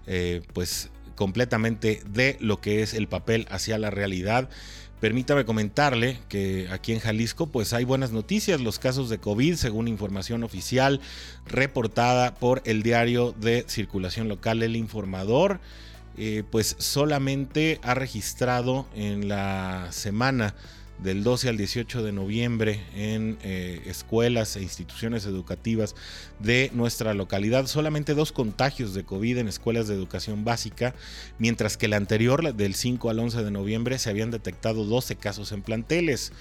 eh, 0.07 0.43
pues 0.53 0.91
completamente 1.17 2.03
de 2.09 2.37
lo 2.41 2.61
que 2.61 2.83
es 2.83 2.95
el 2.95 3.09
papel 3.09 3.47
hacia 3.51 3.79
la 3.79 3.91
realidad. 3.91 4.49
Permítame 5.01 5.45
comentarle 5.45 6.19
que 6.29 6.69
aquí 6.71 6.93
en 6.93 7.01
Jalisco 7.01 7.49
pues 7.49 7.75
hay 7.75 7.85
buenas 7.85 8.13
noticias. 8.13 8.63
Los 8.63 8.79
casos 8.79 9.11
de 9.11 9.19
COVID, 9.19 9.57
según 9.57 9.89
información 9.89 10.43
oficial 10.43 11.01
reportada 11.45 12.35
por 12.35 12.63
el 12.65 12.83
diario 12.83 13.33
de 13.33 13.67
circulación 13.69 14.29
local 14.29 14.63
El 14.63 14.75
Informador, 14.75 15.61
eh, 16.17 16.45
pues 16.51 16.77
solamente 16.79 17.79
ha 17.83 17.93
registrado 17.93 18.87
en 18.95 19.29
la 19.29 19.89
semana 19.91 20.55
del 20.99 21.23
12 21.23 21.49
al 21.49 21.57
18 21.57 22.03
de 22.03 22.13
noviembre 22.13 22.81
en 22.95 23.39
eh, 23.43 23.83
escuelas 23.87 24.57
e 24.57 24.63
instituciones 24.63 25.27
educativas 25.27 25.95
de 26.41 26.71
nuestra 26.75 27.15
localidad. 27.15 27.67
Solamente 27.67 28.15
dos 28.15 28.33
contagios 28.33 28.95
de 28.95 29.05
COVID 29.05 29.39
en 29.39 29.49
escuelas 29.49 29.89
de 29.89 29.95
educación 29.95 30.45
básica, 30.45 30.95
mientras 31.39 31.77
que 31.77 31.87
el 31.87 31.93
anterior, 31.93 32.55
del 32.55 32.75
5 32.75 33.11
al 33.11 33.19
11 33.19 33.45
de 33.45 33.51
noviembre, 33.51 33.99
se 33.99 34.11
habían 34.11 34.31
detectado 34.31 34.85
12 34.85 35.17
casos 35.17 35.53
en 35.53 35.63
planteles. 35.63 36.33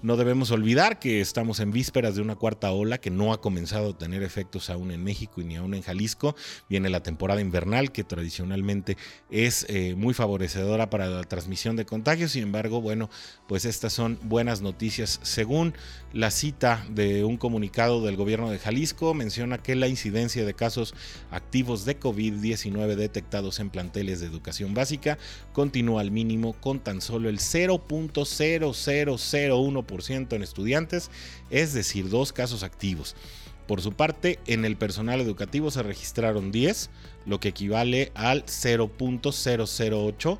No 0.00 0.16
debemos 0.16 0.52
olvidar 0.52 1.00
que 1.00 1.20
estamos 1.20 1.58
en 1.58 1.72
vísperas 1.72 2.14
de 2.14 2.22
una 2.22 2.36
cuarta 2.36 2.70
ola 2.70 2.98
que 2.98 3.10
no 3.10 3.32
ha 3.32 3.40
comenzado 3.40 3.90
a 3.90 3.98
tener 3.98 4.22
efectos 4.22 4.70
aún 4.70 4.92
en 4.92 5.02
México 5.02 5.40
y 5.40 5.44
ni 5.44 5.56
aún 5.56 5.74
en 5.74 5.82
Jalisco. 5.82 6.36
Viene 6.68 6.88
la 6.88 7.02
temporada 7.02 7.40
invernal 7.40 7.90
que 7.90 8.04
tradicionalmente 8.04 8.96
es 9.28 9.66
eh, 9.68 9.96
muy 9.96 10.14
favorecedora 10.14 10.88
para 10.88 11.08
la 11.08 11.24
transmisión 11.24 11.74
de 11.74 11.84
contagios. 11.84 12.30
Sin 12.30 12.44
embargo, 12.44 12.80
bueno, 12.80 13.10
pues 13.48 13.64
estas 13.64 13.92
son 13.92 14.20
buenas 14.22 14.62
noticias. 14.62 15.18
Según 15.24 15.74
la 16.12 16.30
cita 16.30 16.86
de 16.90 17.24
un 17.24 17.36
comunicado 17.36 18.04
del 18.04 18.14
gobierno 18.14 18.52
de 18.52 18.60
Jalisco, 18.60 19.14
menciona 19.14 19.58
que 19.58 19.74
la 19.74 19.88
incidencia 19.88 20.46
de 20.46 20.54
casos 20.54 20.94
activos 21.32 21.84
de 21.84 21.98
COVID-19 21.98 22.94
detectados 22.94 23.58
en 23.58 23.70
planteles 23.70 24.20
de 24.20 24.26
educación 24.26 24.74
básica 24.74 25.18
continúa 25.52 26.02
al 26.02 26.12
mínimo 26.12 26.52
con 26.52 26.78
tan 26.78 27.00
solo 27.00 27.28
el 27.28 27.40
0.0001 27.40 29.87
en 29.90 30.42
estudiantes, 30.42 31.10
es 31.50 31.72
decir, 31.72 32.08
dos 32.08 32.32
casos 32.32 32.62
activos. 32.62 33.16
Por 33.66 33.82
su 33.82 33.92
parte, 33.92 34.38
en 34.46 34.64
el 34.64 34.76
personal 34.76 35.20
educativo 35.20 35.70
se 35.70 35.82
registraron 35.82 36.50
10, 36.50 36.88
lo 37.26 37.38
que 37.38 37.48
equivale 37.48 38.12
al 38.14 38.46
0.008 38.46 40.38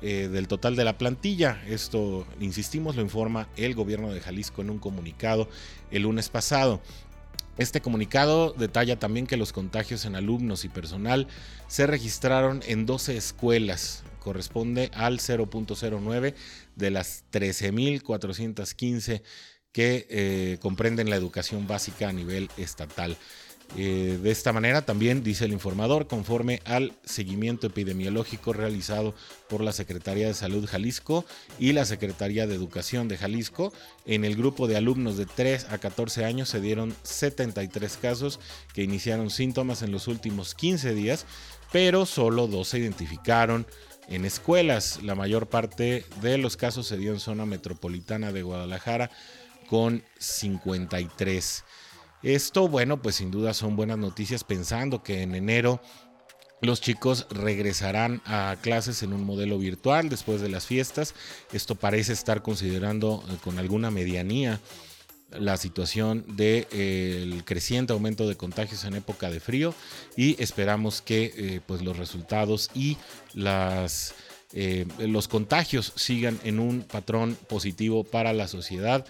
eh, 0.00 0.28
del 0.30 0.46
total 0.46 0.76
de 0.76 0.84
la 0.84 0.96
plantilla. 0.96 1.60
Esto, 1.66 2.24
insistimos, 2.40 2.94
lo 2.94 3.02
informa 3.02 3.48
el 3.56 3.74
gobierno 3.74 4.12
de 4.12 4.20
Jalisco 4.20 4.62
en 4.62 4.70
un 4.70 4.78
comunicado 4.78 5.48
el 5.90 6.02
lunes 6.02 6.28
pasado. 6.28 6.80
Este 7.56 7.80
comunicado 7.80 8.54
detalla 8.56 9.00
también 9.00 9.26
que 9.26 9.36
los 9.36 9.52
contagios 9.52 10.04
en 10.04 10.14
alumnos 10.14 10.64
y 10.64 10.68
personal 10.68 11.26
se 11.66 11.88
registraron 11.88 12.62
en 12.68 12.86
12 12.86 13.16
escuelas, 13.16 14.04
corresponde 14.20 14.92
al 14.94 15.18
0.09 15.18 16.34
de 16.78 16.90
las 16.90 17.24
13.415 17.32 19.22
que 19.72 20.06
eh, 20.08 20.58
comprenden 20.60 21.10
la 21.10 21.16
educación 21.16 21.66
básica 21.66 22.08
a 22.08 22.12
nivel 22.12 22.48
estatal. 22.56 23.16
Eh, 23.76 24.18
de 24.22 24.30
esta 24.30 24.52
manera 24.52 24.82
también 24.82 25.22
dice 25.22 25.44
el 25.44 25.52
informador, 25.52 26.06
conforme 26.06 26.62
al 26.64 26.94
seguimiento 27.04 27.66
epidemiológico 27.66 28.54
realizado 28.54 29.14
por 29.48 29.62
la 29.62 29.72
Secretaría 29.72 30.26
de 30.26 30.32
Salud 30.32 30.66
Jalisco 30.66 31.26
y 31.58 31.72
la 31.72 31.84
Secretaría 31.84 32.46
de 32.46 32.54
Educación 32.54 33.08
de 33.08 33.18
Jalisco, 33.18 33.72
en 34.06 34.24
el 34.24 34.36
grupo 34.36 34.68
de 34.68 34.76
alumnos 34.76 35.18
de 35.18 35.26
3 35.26 35.66
a 35.70 35.78
14 35.78 36.24
años 36.24 36.48
se 36.48 36.62
dieron 36.62 36.94
73 37.02 37.98
casos 37.98 38.40
que 38.72 38.82
iniciaron 38.82 39.28
síntomas 39.28 39.82
en 39.82 39.92
los 39.92 40.08
últimos 40.08 40.54
15 40.54 40.94
días, 40.94 41.26
pero 41.70 42.06
solo 42.06 42.46
dos 42.46 42.68
se 42.68 42.78
identificaron 42.78 43.66
en 44.08 44.24
escuelas. 44.24 45.00
La 45.02 45.14
mayor 45.14 45.48
parte 45.48 46.04
de 46.20 46.38
los 46.38 46.56
casos 46.56 46.86
se 46.86 46.96
dio 46.96 47.12
en 47.12 47.20
zona 47.20 47.46
metropolitana 47.46 48.32
de 48.32 48.42
Guadalajara 48.42 49.10
con 49.68 50.02
53. 50.18 51.64
Esto, 52.22 52.68
bueno, 52.68 53.00
pues 53.00 53.16
sin 53.16 53.30
duda 53.30 53.54
son 53.54 53.76
buenas 53.76 53.98
noticias 53.98 54.42
pensando 54.42 55.02
que 55.02 55.22
en 55.22 55.34
enero 55.34 55.80
los 56.60 56.80
chicos 56.80 57.26
regresarán 57.30 58.20
a 58.24 58.56
clases 58.60 59.02
en 59.04 59.12
un 59.12 59.24
modelo 59.24 59.58
virtual 59.58 60.08
después 60.08 60.40
de 60.40 60.48
las 60.48 60.66
fiestas. 60.66 61.14
Esto 61.52 61.76
parece 61.76 62.12
estar 62.12 62.42
considerando 62.42 63.22
eh, 63.28 63.36
con 63.44 63.58
alguna 63.58 63.90
medianía 63.92 64.58
la 65.30 65.56
situación 65.56 66.24
del 66.36 66.66
de, 66.70 67.42
creciente 67.44 67.92
aumento 67.92 68.28
de 68.28 68.36
contagios 68.36 68.84
en 68.84 68.94
época 68.94 69.30
de 69.30 69.40
frío 69.40 69.74
y 70.16 70.40
esperamos 70.42 71.02
que 71.02 71.32
eh, 71.36 71.60
pues 71.66 71.82
los 71.82 71.98
resultados 71.98 72.70
y 72.74 72.96
las, 73.34 74.14
eh, 74.52 74.86
los 74.98 75.28
contagios 75.28 75.92
sigan 75.96 76.38
en 76.44 76.58
un 76.58 76.82
patrón 76.82 77.36
positivo 77.48 78.04
para 78.04 78.32
la 78.32 78.48
sociedad. 78.48 79.04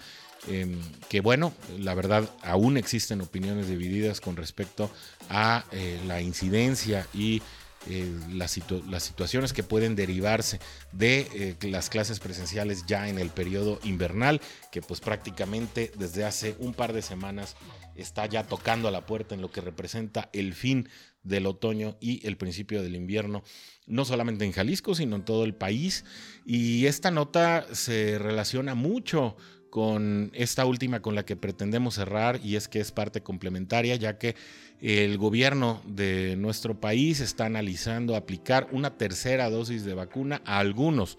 Em, 0.47 0.79
que 1.09 1.19
bueno, 1.19 1.53
la 1.77 1.93
verdad 1.93 2.29
aún 2.41 2.77
existen 2.77 3.19
opiniones 3.19 3.67
divididas 3.67 4.21
con 4.21 4.37
respecto 4.37 4.89
a 5.29 5.65
eh, 5.73 5.99
la 6.07 6.21
incidencia 6.21 7.05
y 7.13 7.41
eh, 7.87 8.13
las, 8.33 8.51
situaciones 8.51 9.53
que 9.53 9.63
pueden 9.63 9.95
derivarse 9.95 10.59
de 10.91 11.27
eh, 11.33 11.67
las 11.69 11.89
clases 11.89 12.19
presenciales 12.19 12.85
ya 12.85 13.07
en 13.07 13.19
el 13.19 13.29
periodo 13.29 13.79
invernal, 13.83 14.41
que 14.71 14.81
pues 14.81 14.99
prácticamente 14.99 15.91
desde 15.97 16.25
hace 16.25 16.55
un 16.59 16.73
par 16.73 16.91
de 16.91 17.01
semanas 17.01 17.55
está 17.95 18.25
ya 18.25 18.43
tocando 18.43 18.87
a 18.87 18.91
la 18.91 19.05
puerta 19.05 19.33
en 19.33 19.41
lo 19.41 19.51
que 19.51 19.61
representa 19.61 20.29
el 20.33 20.53
fin 20.53 20.89
del 21.23 21.45
otoño 21.45 21.97
y 21.99 22.25
el 22.27 22.37
principio 22.37 22.81
del 22.81 22.95
invierno, 22.95 23.43
no 23.87 24.05
solamente 24.05 24.45
en 24.45 24.51
Jalisco, 24.51 24.95
sino 24.95 25.15
en 25.15 25.23
todo 25.23 25.43
el 25.43 25.55
país. 25.55 26.05
Y 26.45 26.85
esta 26.85 27.11
nota 27.11 27.65
se 27.73 28.19
relaciona 28.19 28.75
mucho 28.75 29.37
con 29.69 30.31
esta 30.33 30.65
última 30.65 31.01
con 31.01 31.15
la 31.15 31.25
que 31.25 31.35
pretendemos 31.35 31.95
cerrar 31.95 32.39
y 32.43 32.55
es 32.55 32.67
que 32.67 32.79
es 32.79 32.91
parte 32.91 33.21
complementaria 33.21 33.95
ya 33.95 34.17
que 34.17 34.35
el 34.81 35.17
gobierno 35.17 35.81
de 35.85 36.35
nuestro 36.37 36.79
país 36.79 37.19
está 37.19 37.45
analizando 37.45 38.15
aplicar 38.15 38.67
una 38.71 38.97
tercera 38.97 39.49
dosis 39.49 39.83
de 39.83 39.93
vacuna 39.93 40.41
a 40.45 40.59
algunos 40.59 41.17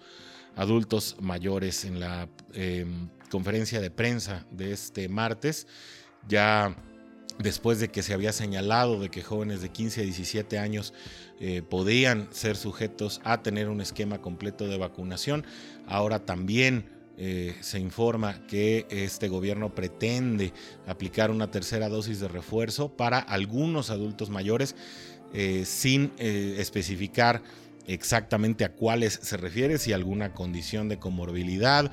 adultos 0.55 1.15
mayores 1.19 1.85
en 1.85 1.99
la 1.99 2.27
em, 2.53 3.09
conferencia 3.29 3.79
de 3.79 3.91
prensa 3.91 4.45
de 4.51 4.71
este 4.71 5.07
martes. 5.09 5.67
Ya 6.27 6.75
después 7.39 7.79
de 7.79 7.89
que 7.89 8.03
se 8.03 8.13
había 8.13 8.33
señalado 8.33 8.99
de 8.99 9.09
que 9.09 9.23
jóvenes 9.23 9.61
de 9.61 9.69
15 9.69 10.01
a 10.01 10.03
17 10.03 10.59
años 10.59 10.93
eh, 11.39 11.61
podían 11.61 12.27
ser 12.31 12.55
sujetos 12.55 13.21
a 13.23 13.41
tener 13.41 13.69
un 13.69 13.81
esquema 13.81 14.21
completo 14.21 14.67
de 14.67 14.77
vacunación, 14.77 15.45
ahora 15.87 16.25
también 16.25 17.00
eh, 17.17 17.55
se 17.61 17.79
informa 17.79 18.45
que 18.47 18.87
este 18.89 19.27
gobierno 19.27 19.75
pretende 19.75 20.53
aplicar 20.87 21.29
una 21.29 21.51
tercera 21.51 21.89
dosis 21.89 22.19
de 22.19 22.27
refuerzo 22.27 22.95
para 22.95 23.19
algunos 23.19 23.89
adultos 23.89 24.29
mayores 24.29 24.75
eh, 25.33 25.63
sin 25.65 26.11
eh, 26.17 26.55
especificar 26.57 27.43
exactamente 27.85 28.63
a 28.63 28.73
cuáles 28.73 29.19
se 29.21 29.37
refiere, 29.37 29.77
si 29.77 29.91
alguna 29.93 30.33
condición 30.33 30.87
de 30.87 30.99
comorbilidad, 30.99 31.91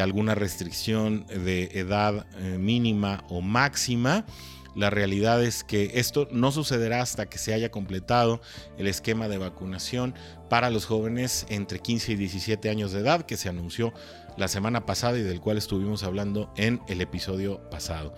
alguna 0.00 0.34
restricción 0.34 1.26
de 1.26 1.70
edad 1.72 2.26
mínima 2.58 3.24
o 3.28 3.40
máxima. 3.40 4.26
La 4.74 4.88
realidad 4.88 5.42
es 5.44 5.64
que 5.64 5.90
esto 5.94 6.28
no 6.30 6.50
sucederá 6.50 7.02
hasta 7.02 7.26
que 7.26 7.36
se 7.38 7.52
haya 7.52 7.70
completado 7.70 8.40
el 8.78 8.86
esquema 8.86 9.28
de 9.28 9.36
vacunación 9.36 10.14
para 10.48 10.70
los 10.70 10.86
jóvenes 10.86 11.46
entre 11.50 11.78
15 11.78 12.12
y 12.12 12.16
17 12.16 12.70
años 12.70 12.92
de 12.92 13.00
edad 13.00 13.26
que 13.26 13.36
se 13.36 13.50
anunció 13.50 13.92
la 14.36 14.48
semana 14.48 14.86
pasada 14.86 15.18
y 15.18 15.22
del 15.22 15.40
cual 15.40 15.58
estuvimos 15.58 16.02
hablando 16.02 16.52
en 16.56 16.80
el 16.88 17.00
episodio 17.00 17.68
pasado. 17.70 18.14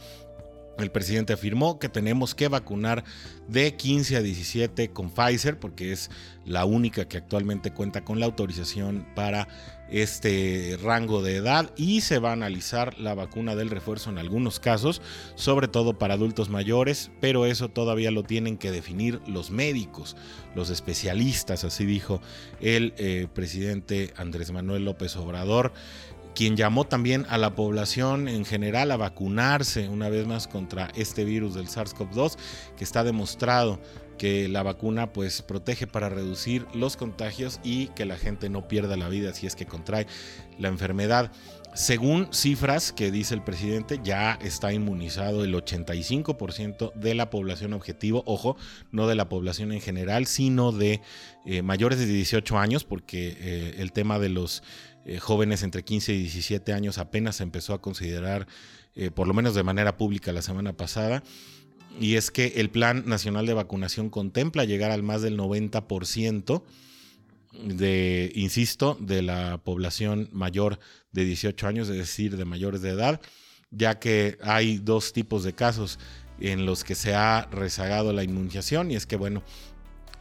El 0.79 0.91
presidente 0.91 1.33
afirmó 1.33 1.79
que 1.79 1.89
tenemos 1.89 2.35
que 2.35 2.49
vacunar 2.49 3.05
de 3.49 3.75
15 3.77 4.17
a 4.17 4.23
17 4.23 4.91
con 4.91 5.11
Pfizer 5.11 5.59
porque 5.59 5.93
es 5.93 6.11
la 6.45 6.65
única 6.65 7.07
que 7.07 7.17
actualmente 7.17 7.73
cuenta 7.73 8.05
con 8.05 8.21
la 8.21 8.27
autorización 8.27 9.07
para 9.15 9.49
este 9.91 10.79
rango 10.83 11.23
de 11.23 11.37
edad 11.37 11.71
y 11.77 12.01
se 12.01 12.19
va 12.19 12.31
a 12.31 12.33
analizar 12.33 12.99
la 12.99 13.15
vacuna 13.15 13.55
del 13.55 13.71
refuerzo 13.71 14.11
en 14.11 14.19
algunos 14.19 14.59
casos, 14.59 15.03
sobre 15.35 15.69
todo 15.69 15.99
para 15.99 16.15
adultos 16.15 16.49
mayores, 16.49 17.11
pero 17.21 17.47
eso 17.47 17.69
todavía 17.69 18.11
lo 18.11 18.23
tienen 18.23 18.57
que 18.57 18.71
definir 18.71 19.21
los 19.27 19.51
médicos, 19.51 20.17
los 20.55 20.71
especialistas, 20.71 21.65
así 21.65 21.85
dijo 21.85 22.21
el 22.61 22.95
eh, 22.97 23.29
presidente 23.33 24.13
Andrés 24.17 24.51
Manuel 24.53 24.85
López 24.85 25.17
Obrador 25.17 25.73
quien 26.35 26.57
llamó 26.57 26.85
también 26.85 27.27
a 27.29 27.39
la 27.39 27.55
población 27.55 28.29
en 28.29 28.45
general 28.45 28.91
a 28.91 28.97
vacunarse 28.97 29.89
una 29.89 30.09
vez 30.09 30.27
más 30.27 30.49
contra 30.49 30.91
este 30.97 31.25
virus 31.25 31.55
del 31.55 31.69
SARS-CoV-2, 31.69 32.37
que 32.77 32.85
está 32.85 33.05
demostrado 33.05 33.81
que 34.19 34.49
la 34.49 34.63
vacuna 34.63 35.13
pues 35.13 35.43
protege 35.43 35.87
para 35.87 36.09
reducir 36.09 36.67
los 36.75 36.97
contagios 36.97 37.61
y 37.63 37.89
que 37.89 38.05
la 38.05 38.17
gente 38.17 38.49
no 38.49 38.69
pierda 38.69 38.97
la 38.97 39.09
vida 39.09 39.35
si 39.35 39.47
es 39.47 39.57
que 39.57 39.67
contrae 39.67 40.07
la 40.59 40.69
enfermedad. 40.69 41.33
Según 41.75 42.29
cifras 42.33 42.93
que 42.93 43.11
dice 43.11 43.35
el 43.35 43.43
presidente, 43.43 43.99
ya 44.05 44.39
está 44.41 44.73
inmunizado 44.73 45.43
el 45.43 45.53
85% 45.55 46.93
de 46.95 47.17
la 47.17 47.31
población 47.31 47.73
objetivo, 47.73 48.23
ojo, 48.27 48.57
no 48.93 49.09
de 49.09 49.17
la 49.17 49.29
población 49.29 49.73
en 49.73 49.81
general, 49.81 50.27
sino 50.27 50.71
de 50.71 51.01
eh, 51.45 51.63
mayores 51.63 51.99
de 51.99 52.07
18 52.07 52.59
años, 52.59 52.85
porque 52.85 53.37
eh, 53.41 53.75
el 53.79 53.91
tema 53.91 54.21
de 54.21 54.29
los 54.29 54.63
eh, 55.05 55.19
jóvenes 55.19 55.65
entre 55.65 55.83
15 55.83 56.13
y 56.15 56.19
17 56.19 56.73
años 56.73 56.99
apenas 56.99 57.37
se 57.37 57.43
empezó 57.43 57.75
a 57.75 57.83
considerar, 57.83 58.47
por 59.17 59.27
lo 59.27 59.35
menos 59.35 59.57
de 59.57 59.65
manera 59.65 59.97
pública 59.97 60.33
la 60.33 60.43
semana 60.43 60.75
pasada. 60.75 61.25
Y 61.99 62.15
es 62.15 62.31
que 62.31 62.53
el 62.57 62.71
Plan 62.71 63.03
Nacional 63.05 63.47
de 63.47 63.55
Vacunación 63.55 64.11
contempla 64.11 64.65
llegar 64.65 64.93
al 64.93 65.03
más 65.03 65.23
del 65.23 65.37
90% 65.37 66.63
de, 67.63 68.33
insisto, 68.35 68.97
de 69.01 69.23
la 69.23 69.59
población 69.59 70.29
mayor 70.33 70.79
de 71.13 71.25
18 71.25 71.67
años, 71.67 71.89
es 71.89 71.97
decir, 71.97 72.37
de 72.37 72.45
mayores 72.45 72.83
de 72.83 72.91
edad, 72.91 73.21
ya 73.71 73.99
que 73.99 74.39
hay 74.43 74.79
dos 74.79 75.13
tipos 75.13 75.45
de 75.45 75.53
casos 75.53 75.99
en 76.41 76.67
los 76.67 76.85
que 76.85 76.95
se 76.95 77.15
ha 77.15 77.47
rezagado 77.51 78.13
la 78.13 78.25
inmunización 78.25 78.91
y 78.91 78.97
es 78.97 79.07
que, 79.07 79.17
bueno, 79.17 79.43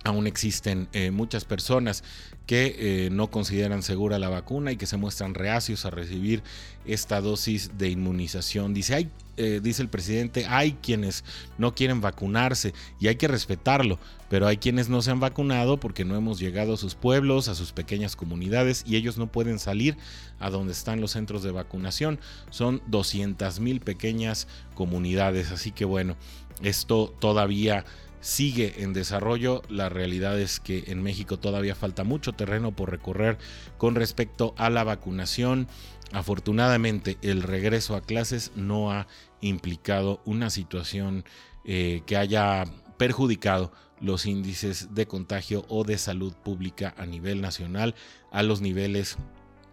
aún 0.03 0.27
existen 0.27 0.87
eh, 0.93 1.11
muchas 1.11 1.45
personas 1.45 2.03
que 2.45 2.75
eh, 2.77 3.09
no 3.09 3.31
consideran 3.31 3.83
segura 3.83 4.19
la 4.19 4.27
vacuna 4.27 4.71
y 4.71 4.77
que 4.77 4.85
se 4.85 4.97
muestran 4.97 5.33
reacios 5.33 5.85
a 5.85 5.91
recibir 5.91 6.43
esta 6.85 7.21
dosis 7.21 7.77
de 7.77 7.89
inmunización. 7.89 8.73
Dice, 8.73 9.09
eh, 9.37 9.61
dice 9.63 9.81
el 9.81 9.87
presidente, 9.87 10.45
hay 10.45 10.73
quienes 10.73 11.23
no 11.57 11.73
quieren 11.73 12.01
vacunarse 12.01 12.73
y 12.99 13.07
hay 13.07 13.15
que 13.15 13.29
respetarlo, 13.29 13.97
pero 14.29 14.45
hay 14.45 14.57
quienes 14.57 14.89
no 14.89 15.01
se 15.01 15.11
han 15.11 15.21
vacunado 15.21 15.79
porque 15.79 16.03
no 16.03 16.17
hemos 16.17 16.37
llegado 16.37 16.73
a 16.73 16.77
sus 16.77 16.95
pueblos, 16.95 17.47
a 17.47 17.55
sus 17.55 17.71
pequeñas 17.71 18.17
comunidades 18.17 18.83
y 18.85 18.97
ellos 18.97 19.17
no 19.17 19.31
pueden 19.31 19.57
salir 19.57 19.95
a 20.39 20.49
donde 20.49 20.73
están 20.73 20.99
los 20.99 21.11
centros 21.11 21.43
de 21.43 21.51
vacunación. 21.51 22.19
Son 22.49 22.81
200 22.87 23.61
mil 23.61 23.79
pequeñas 23.79 24.49
comunidades, 24.75 25.51
así 25.51 25.71
que 25.71 25.85
bueno, 25.85 26.17
esto 26.61 27.15
todavía 27.19 27.85
sigue 28.23 28.81
en 28.81 28.93
desarrollo. 28.93 29.61
La 29.69 29.89
realidad 29.89 30.39
es 30.39 30.59
que 30.59 30.85
en 30.87 31.03
México 31.03 31.37
todavía 31.37 31.75
falta 31.75 32.03
mucho 32.03 32.31
terreno 32.33 32.71
por 32.71 32.89
recorrer 32.89 33.37
con 33.77 33.93
respecto 33.93 34.55
a 34.57 34.71
la 34.71 34.83
vacunación. 34.83 35.67
Afortunadamente 36.11 37.17
el 37.21 37.43
regreso 37.43 37.95
a 37.95 38.01
clases 38.01 38.51
no 38.55 38.91
ha 38.91 39.07
implicado 39.41 40.21
una 40.25 40.49
situación 40.49 41.25
eh, 41.65 42.01
que 42.05 42.17
haya 42.17 42.63
perjudicado 42.97 43.71
los 43.99 44.25
índices 44.25 44.93
de 44.95 45.05
contagio 45.05 45.65
o 45.69 45.83
de 45.83 45.97
salud 45.97 46.33
pública 46.33 46.93
a 46.97 47.05
nivel 47.05 47.41
nacional 47.41 47.95
a 48.31 48.43
los 48.43 48.61
niveles 48.61 49.17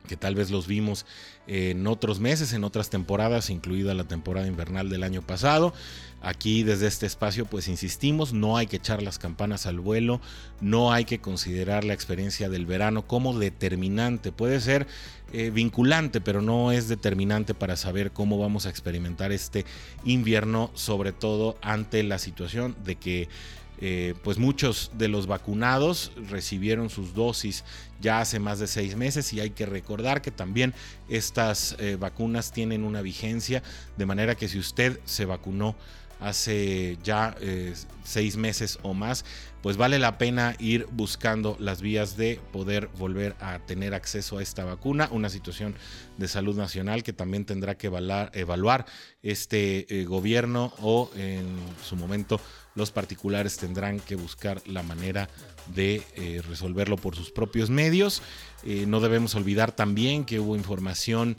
que 0.08 0.16
tal 0.16 0.34
vez 0.34 0.50
los 0.50 0.66
vimos 0.66 1.06
en 1.46 1.86
otros 1.86 2.20
meses, 2.20 2.52
en 2.52 2.64
otras 2.64 2.90
temporadas, 2.90 3.50
incluida 3.50 3.94
la 3.94 4.04
temporada 4.04 4.46
invernal 4.46 4.88
del 4.88 5.02
año 5.02 5.22
pasado. 5.22 5.72
Aquí 6.22 6.62
desde 6.62 6.86
este 6.86 7.06
espacio 7.06 7.46
pues 7.46 7.66
insistimos, 7.68 8.32
no 8.32 8.56
hay 8.56 8.66
que 8.66 8.76
echar 8.76 9.02
las 9.02 9.18
campanas 9.18 9.66
al 9.66 9.80
vuelo, 9.80 10.20
no 10.60 10.92
hay 10.92 11.04
que 11.04 11.20
considerar 11.20 11.84
la 11.84 11.94
experiencia 11.94 12.48
del 12.48 12.66
verano 12.66 13.06
como 13.06 13.38
determinante, 13.38 14.30
puede 14.30 14.60
ser 14.60 14.86
eh, 15.32 15.50
vinculante, 15.50 16.20
pero 16.20 16.42
no 16.42 16.72
es 16.72 16.88
determinante 16.88 17.54
para 17.54 17.76
saber 17.76 18.10
cómo 18.10 18.36
vamos 18.36 18.66
a 18.66 18.70
experimentar 18.70 19.32
este 19.32 19.64
invierno, 20.04 20.70
sobre 20.74 21.12
todo 21.12 21.56
ante 21.62 22.02
la 22.02 22.18
situación 22.18 22.76
de 22.84 22.96
que 22.96 23.28
eh, 23.82 24.14
pues 24.22 24.36
muchos 24.36 24.90
de 24.98 25.08
los 25.08 25.26
vacunados 25.26 26.12
recibieron 26.28 26.90
sus 26.90 27.14
dosis 27.14 27.64
ya 27.98 28.20
hace 28.20 28.38
más 28.38 28.58
de 28.58 28.66
seis 28.66 28.94
meses 28.94 29.32
y 29.32 29.40
hay 29.40 29.50
que 29.50 29.64
recordar 29.64 30.20
que 30.20 30.30
también 30.30 30.74
estas 31.08 31.76
eh, 31.78 31.96
vacunas 31.98 32.52
tienen 32.52 32.84
una 32.84 33.00
vigencia 33.00 33.62
de 33.96 34.04
manera 34.04 34.34
que 34.34 34.48
si 34.48 34.58
usted 34.58 35.00
se 35.06 35.24
vacunó 35.24 35.76
hace 36.20 36.98
ya 37.02 37.34
eh, 37.40 37.72
seis 38.04 38.36
meses 38.36 38.78
o 38.82 38.92
más, 38.92 39.24
pues 39.62 39.78
vale 39.78 39.98
la 39.98 40.18
pena 40.18 40.54
ir 40.58 40.86
buscando 40.92 41.56
las 41.58 41.80
vías 41.80 42.18
de 42.18 42.38
poder 42.52 42.90
volver 42.98 43.34
a 43.40 43.60
tener 43.60 43.94
acceso 43.94 44.36
a 44.36 44.42
esta 44.42 44.66
vacuna, 44.66 45.08
una 45.10 45.30
situación 45.30 45.74
de 46.18 46.28
salud 46.28 46.54
nacional 46.54 47.02
que 47.02 47.14
también 47.14 47.46
tendrá 47.46 47.78
que 47.78 47.86
evaluar, 47.86 48.84
este 49.22 50.04
gobierno 50.06 50.74
o 50.80 51.10
en 51.16 51.46
su 51.82 51.96
momento 51.96 52.38
los 52.74 52.90
particulares 52.90 53.56
tendrán 53.56 54.00
que 54.00 54.16
buscar 54.16 54.62
la 54.66 54.82
manera 54.82 55.28
de 55.74 56.02
eh, 56.16 56.42
resolverlo 56.48 56.96
por 56.96 57.16
sus 57.16 57.30
propios 57.30 57.70
medios. 57.70 58.22
Eh, 58.64 58.84
no 58.86 59.00
debemos 59.00 59.34
olvidar 59.34 59.72
también 59.72 60.24
que 60.24 60.40
hubo 60.40 60.56
información 60.56 61.36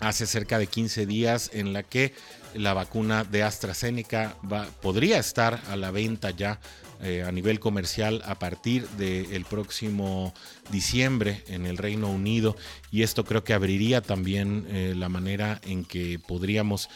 hace 0.00 0.26
cerca 0.26 0.58
de 0.58 0.66
15 0.66 1.06
días 1.06 1.50
en 1.54 1.72
la 1.72 1.82
que 1.82 2.12
la 2.54 2.74
vacuna 2.74 3.24
de 3.24 3.42
AstraZeneca 3.42 4.36
podría 4.82 5.18
estar 5.18 5.60
a 5.68 5.76
la 5.76 5.90
venta 5.90 6.30
ya 6.30 6.60
eh, 7.02 7.22
a 7.26 7.32
nivel 7.32 7.60
comercial 7.60 8.22
a 8.26 8.38
partir 8.38 8.86
del 8.90 9.44
próximo 9.44 10.34
diciembre 10.70 11.44
en 11.48 11.66
el 11.66 11.76
Reino 11.76 12.10
Unido 12.10 12.56
y 12.90 13.02
esto 13.02 13.24
creo 13.24 13.44
que 13.44 13.54
abriría 13.54 14.00
también 14.00 14.66
la 14.98 15.08
manera 15.08 15.60
en 15.64 15.84
que 15.84 16.18
podríamos 16.18 16.88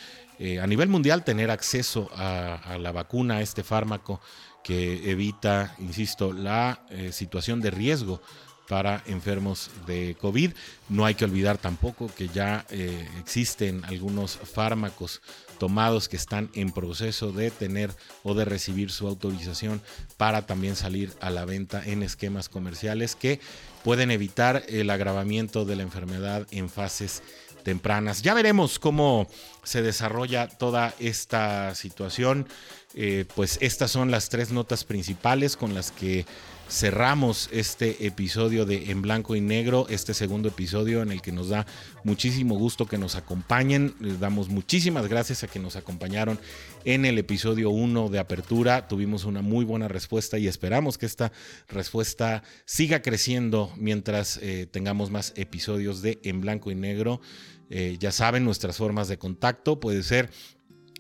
eh, 0.43 0.59
a 0.59 0.67
nivel 0.67 0.89
mundial 0.89 1.23
tener 1.23 1.51
acceso 1.51 2.09
a, 2.17 2.79
la 2.81 2.93
vacuna, 2.93 3.37
a 3.37 3.43
este 3.43 3.63
fármaco 3.63 4.23
que 4.65 5.11
evita, 5.11 5.75
insisto, 5.79 6.33
la 6.33 6.81
eh, 6.89 7.13
situación 7.13 7.61
de 7.61 7.71
riesgo 7.71 8.23
para 8.67 9.03
enfermos 9.07 9.71
de 9.87 10.17
COVID. 10.19 10.53
No 10.89 11.05
hay 11.05 11.15
que 11.15 11.27
olvidar 11.27 11.59
tampoco 11.59 12.11
que 12.17 12.29
ya 12.29 12.65
eh, 12.71 13.07
existen 13.19 13.85
algunos 13.85 14.37
fármacos 14.37 15.21
tomados 15.59 16.09
que 16.09 16.17
están 16.17 16.49
en 16.55 16.71
proceso 16.71 17.33
de 17.33 17.51
tener 17.51 17.91
o 18.23 18.33
de 18.33 18.47
recibir 18.47 18.91
su 18.91 19.09
autorización 19.09 19.83
para 20.17 20.47
también 20.47 20.75
salir 20.75 21.13
a 21.21 21.29
la 21.29 21.45
venta 21.45 21.83
en 21.85 22.03
esquemas 22.03 22.49
comerciales 22.49 23.15
que 23.15 23.41
pueden 23.85 24.11
evitar 24.11 24.63
el 24.69 24.89
agravamiento 24.89 25.67
de 25.67 25.77
la 25.77 25.83
enfermedad 25.83 26.47
en 26.51 26.71
fases 26.71 27.23
tempranas. 27.63 28.23
Ya 28.23 28.35
veremos 28.35 28.79
cómo 28.79 29.27
se 29.63 29.83
desarrolla 29.83 30.49
toda 30.49 30.95
esta 30.99 31.75
situación. 31.75 32.47
Eh, 32.95 33.25
pues 33.37 33.59
estas 33.61 33.91
son 33.91 34.11
las 34.11 34.29
tres 34.29 34.51
notas 34.51 34.85
principales 34.85 35.57
con 35.57 35.75
las 35.75 35.93
que 35.93 36.27
cerramos 36.71 37.49
este 37.53 38.07
episodio 38.07 38.65
de 38.65 38.91
En 38.91 39.03
Blanco 39.03 39.35
y 39.35 39.41
Negro, 39.41 39.87
este 39.91 40.15
segundo 40.15 40.49
episodio 40.49 41.03
en 41.03 41.11
el 41.11 41.21
que 41.21 41.33
nos 41.33 41.49
da 41.49 41.67
muchísimo 42.05 42.57
gusto 42.57 42.87
que 42.87 42.97
nos 42.97 43.17
acompañen. 43.17 43.95
Les 43.99 44.21
damos 44.21 44.49
muchísimas 44.49 45.09
gracias 45.09 45.43
a 45.43 45.49
que 45.49 45.59
nos 45.59 45.75
acompañaron 45.75 46.39
en 46.85 47.05
el 47.05 47.19
episodio 47.19 47.71
1 47.71 48.09
de 48.09 48.21
apertura. 48.21 48.87
Tuvimos 48.87 49.25
una 49.25 49.43
muy 49.43 49.65
buena 49.65 49.89
respuesta 49.89 50.39
y 50.39 50.47
esperamos 50.47 50.97
que 50.97 51.07
esta 51.07 51.33
respuesta 51.69 52.45
siga 52.65 53.03
creciendo 53.03 53.73
mientras 53.77 54.39
eh, 54.41 54.69
tengamos 54.71 55.11
más 55.11 55.33
episodios 55.37 56.03
de 56.03 56.21
En 56.23 56.41
Blanco 56.41 56.71
y 56.71 56.77
Negro. 56.77 57.21
Eh, 57.69 57.97
ya 57.99 58.13
saben 58.13 58.45
nuestras 58.45 58.77
formas 58.77 59.09
de 59.09 59.19
contacto, 59.19 59.81
puede 59.81 60.03
ser 60.03 60.31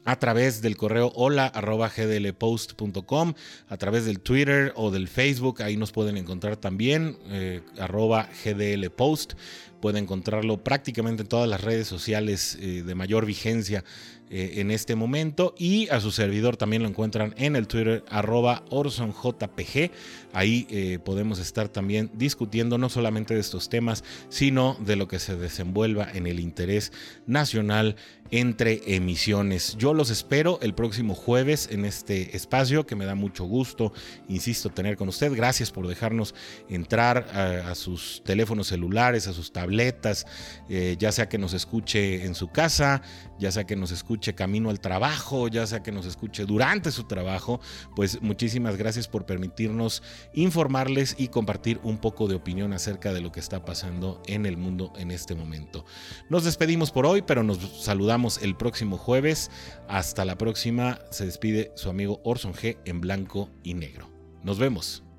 a 0.04 0.16
través 0.18 0.62
del 0.62 0.76
correo 0.76 1.12
hola 1.14 1.52
gdlpost.com, 1.54 3.34
a 3.68 3.76
través 3.76 4.04
del 4.04 4.20
Twitter 4.20 4.72
o 4.76 4.90
del 4.90 5.08
Facebook, 5.08 5.62
ahí 5.62 5.76
nos 5.76 5.92
pueden 5.92 6.16
encontrar 6.16 6.56
también, 6.56 7.18
eh, 7.26 7.60
arroba 7.78 8.28
gdlpost, 8.44 9.34
pueden 9.80 10.04
encontrarlo 10.04 10.62
prácticamente 10.62 11.22
en 11.22 11.28
todas 11.28 11.48
las 11.48 11.62
redes 11.62 11.86
sociales 11.86 12.58
eh, 12.60 12.82
de 12.84 12.94
mayor 12.94 13.26
vigencia 13.26 13.84
eh, 14.30 14.60
en 14.60 14.70
este 14.70 14.94
momento. 14.94 15.54
Y 15.58 15.88
a 15.88 16.00
su 16.00 16.12
servidor 16.12 16.56
también 16.56 16.82
lo 16.82 16.88
encuentran 16.88 17.34
en 17.36 17.56
el 17.56 17.66
Twitter 17.66 18.04
arroba 18.08 18.62
OrsonJPG. 18.70 19.90
Ahí 20.32 20.68
eh, 20.70 21.00
podemos 21.04 21.40
estar 21.40 21.68
también 21.68 22.10
discutiendo 22.14 22.78
no 22.78 22.88
solamente 22.88 23.34
de 23.34 23.40
estos 23.40 23.68
temas, 23.68 24.04
sino 24.28 24.76
de 24.84 24.94
lo 24.94 25.08
que 25.08 25.18
se 25.18 25.36
desenvuelva 25.36 26.08
en 26.12 26.28
el 26.28 26.38
interés 26.38 26.92
nacional 27.26 27.96
entre 28.30 28.94
emisiones. 28.94 29.76
Yo 29.76 29.92
los 29.92 30.10
espero 30.10 30.58
el 30.62 30.74
próximo 30.74 31.14
jueves 31.14 31.68
en 31.70 31.84
este 31.84 32.36
espacio 32.36 32.86
que 32.86 32.94
me 32.94 33.04
da 33.04 33.14
mucho 33.14 33.44
gusto, 33.44 33.92
insisto, 34.28 34.70
tener 34.70 34.96
con 34.96 35.08
usted. 35.08 35.34
Gracias 35.34 35.70
por 35.70 35.88
dejarnos 35.88 36.34
entrar 36.68 37.26
a, 37.34 37.74
sus 37.74 38.22
teléfonos 38.24 38.68
celulares, 38.68 39.26
a 39.26 39.32
sus 39.32 39.52
tabletas, 39.52 40.26
eh, 40.68 40.96
ya 40.98 41.12
sea 41.12 41.28
que 41.28 41.38
nos 41.38 41.54
escuche 41.54 42.24
en 42.24 42.34
su 42.34 42.48
casa, 42.48 43.02
ya 43.38 43.50
sea 43.50 43.64
que 43.64 43.76
nos 43.76 43.90
camino 44.34 44.70
al 44.70 44.80
trabajo, 44.80 45.48
ya 45.48 45.66
sea 45.66 45.82
que 45.82 45.92
nos 45.92 46.06
escuche 46.06 46.44
durante 46.44 46.90
su 46.90 47.04
trabajo, 47.04 47.60
pues 47.96 48.22
muchísimas 48.22 48.76
gracias 48.76 49.08
por 49.08 49.26
permitirnos 49.26 50.02
informarles 50.34 51.16
y 51.18 51.28
compartir 51.28 51.80
un 51.82 51.98
poco 51.98 52.28
de 52.28 52.34
opinión 52.34 52.72
acerca 52.72 53.12
de 53.12 53.20
lo 53.20 53.32
que 53.32 53.40
está 53.40 53.64
pasando 53.64 54.22
en 54.26 54.46
el 54.46 54.56
mundo 54.56 54.92
en 54.96 55.10
este 55.10 55.34
momento. 55.34 55.84
Nos 56.28 56.44
despedimos 56.44 56.90
por 56.90 57.06
hoy, 57.06 57.22
pero 57.22 57.42
nos 57.42 57.58
saludamos 57.82 58.42
el 58.42 58.56
próximo 58.56 58.96
jueves. 58.96 59.50
Hasta 59.88 60.24
la 60.24 60.36
próxima. 60.36 61.00
Se 61.10 61.26
despide 61.26 61.72
su 61.74 61.90
amigo 61.90 62.20
Orson 62.24 62.54
G 62.54 62.78
en 62.84 63.00
blanco 63.00 63.50
y 63.62 63.74
negro. 63.74 64.10
Nos 64.42 64.58
vemos. 64.58 65.09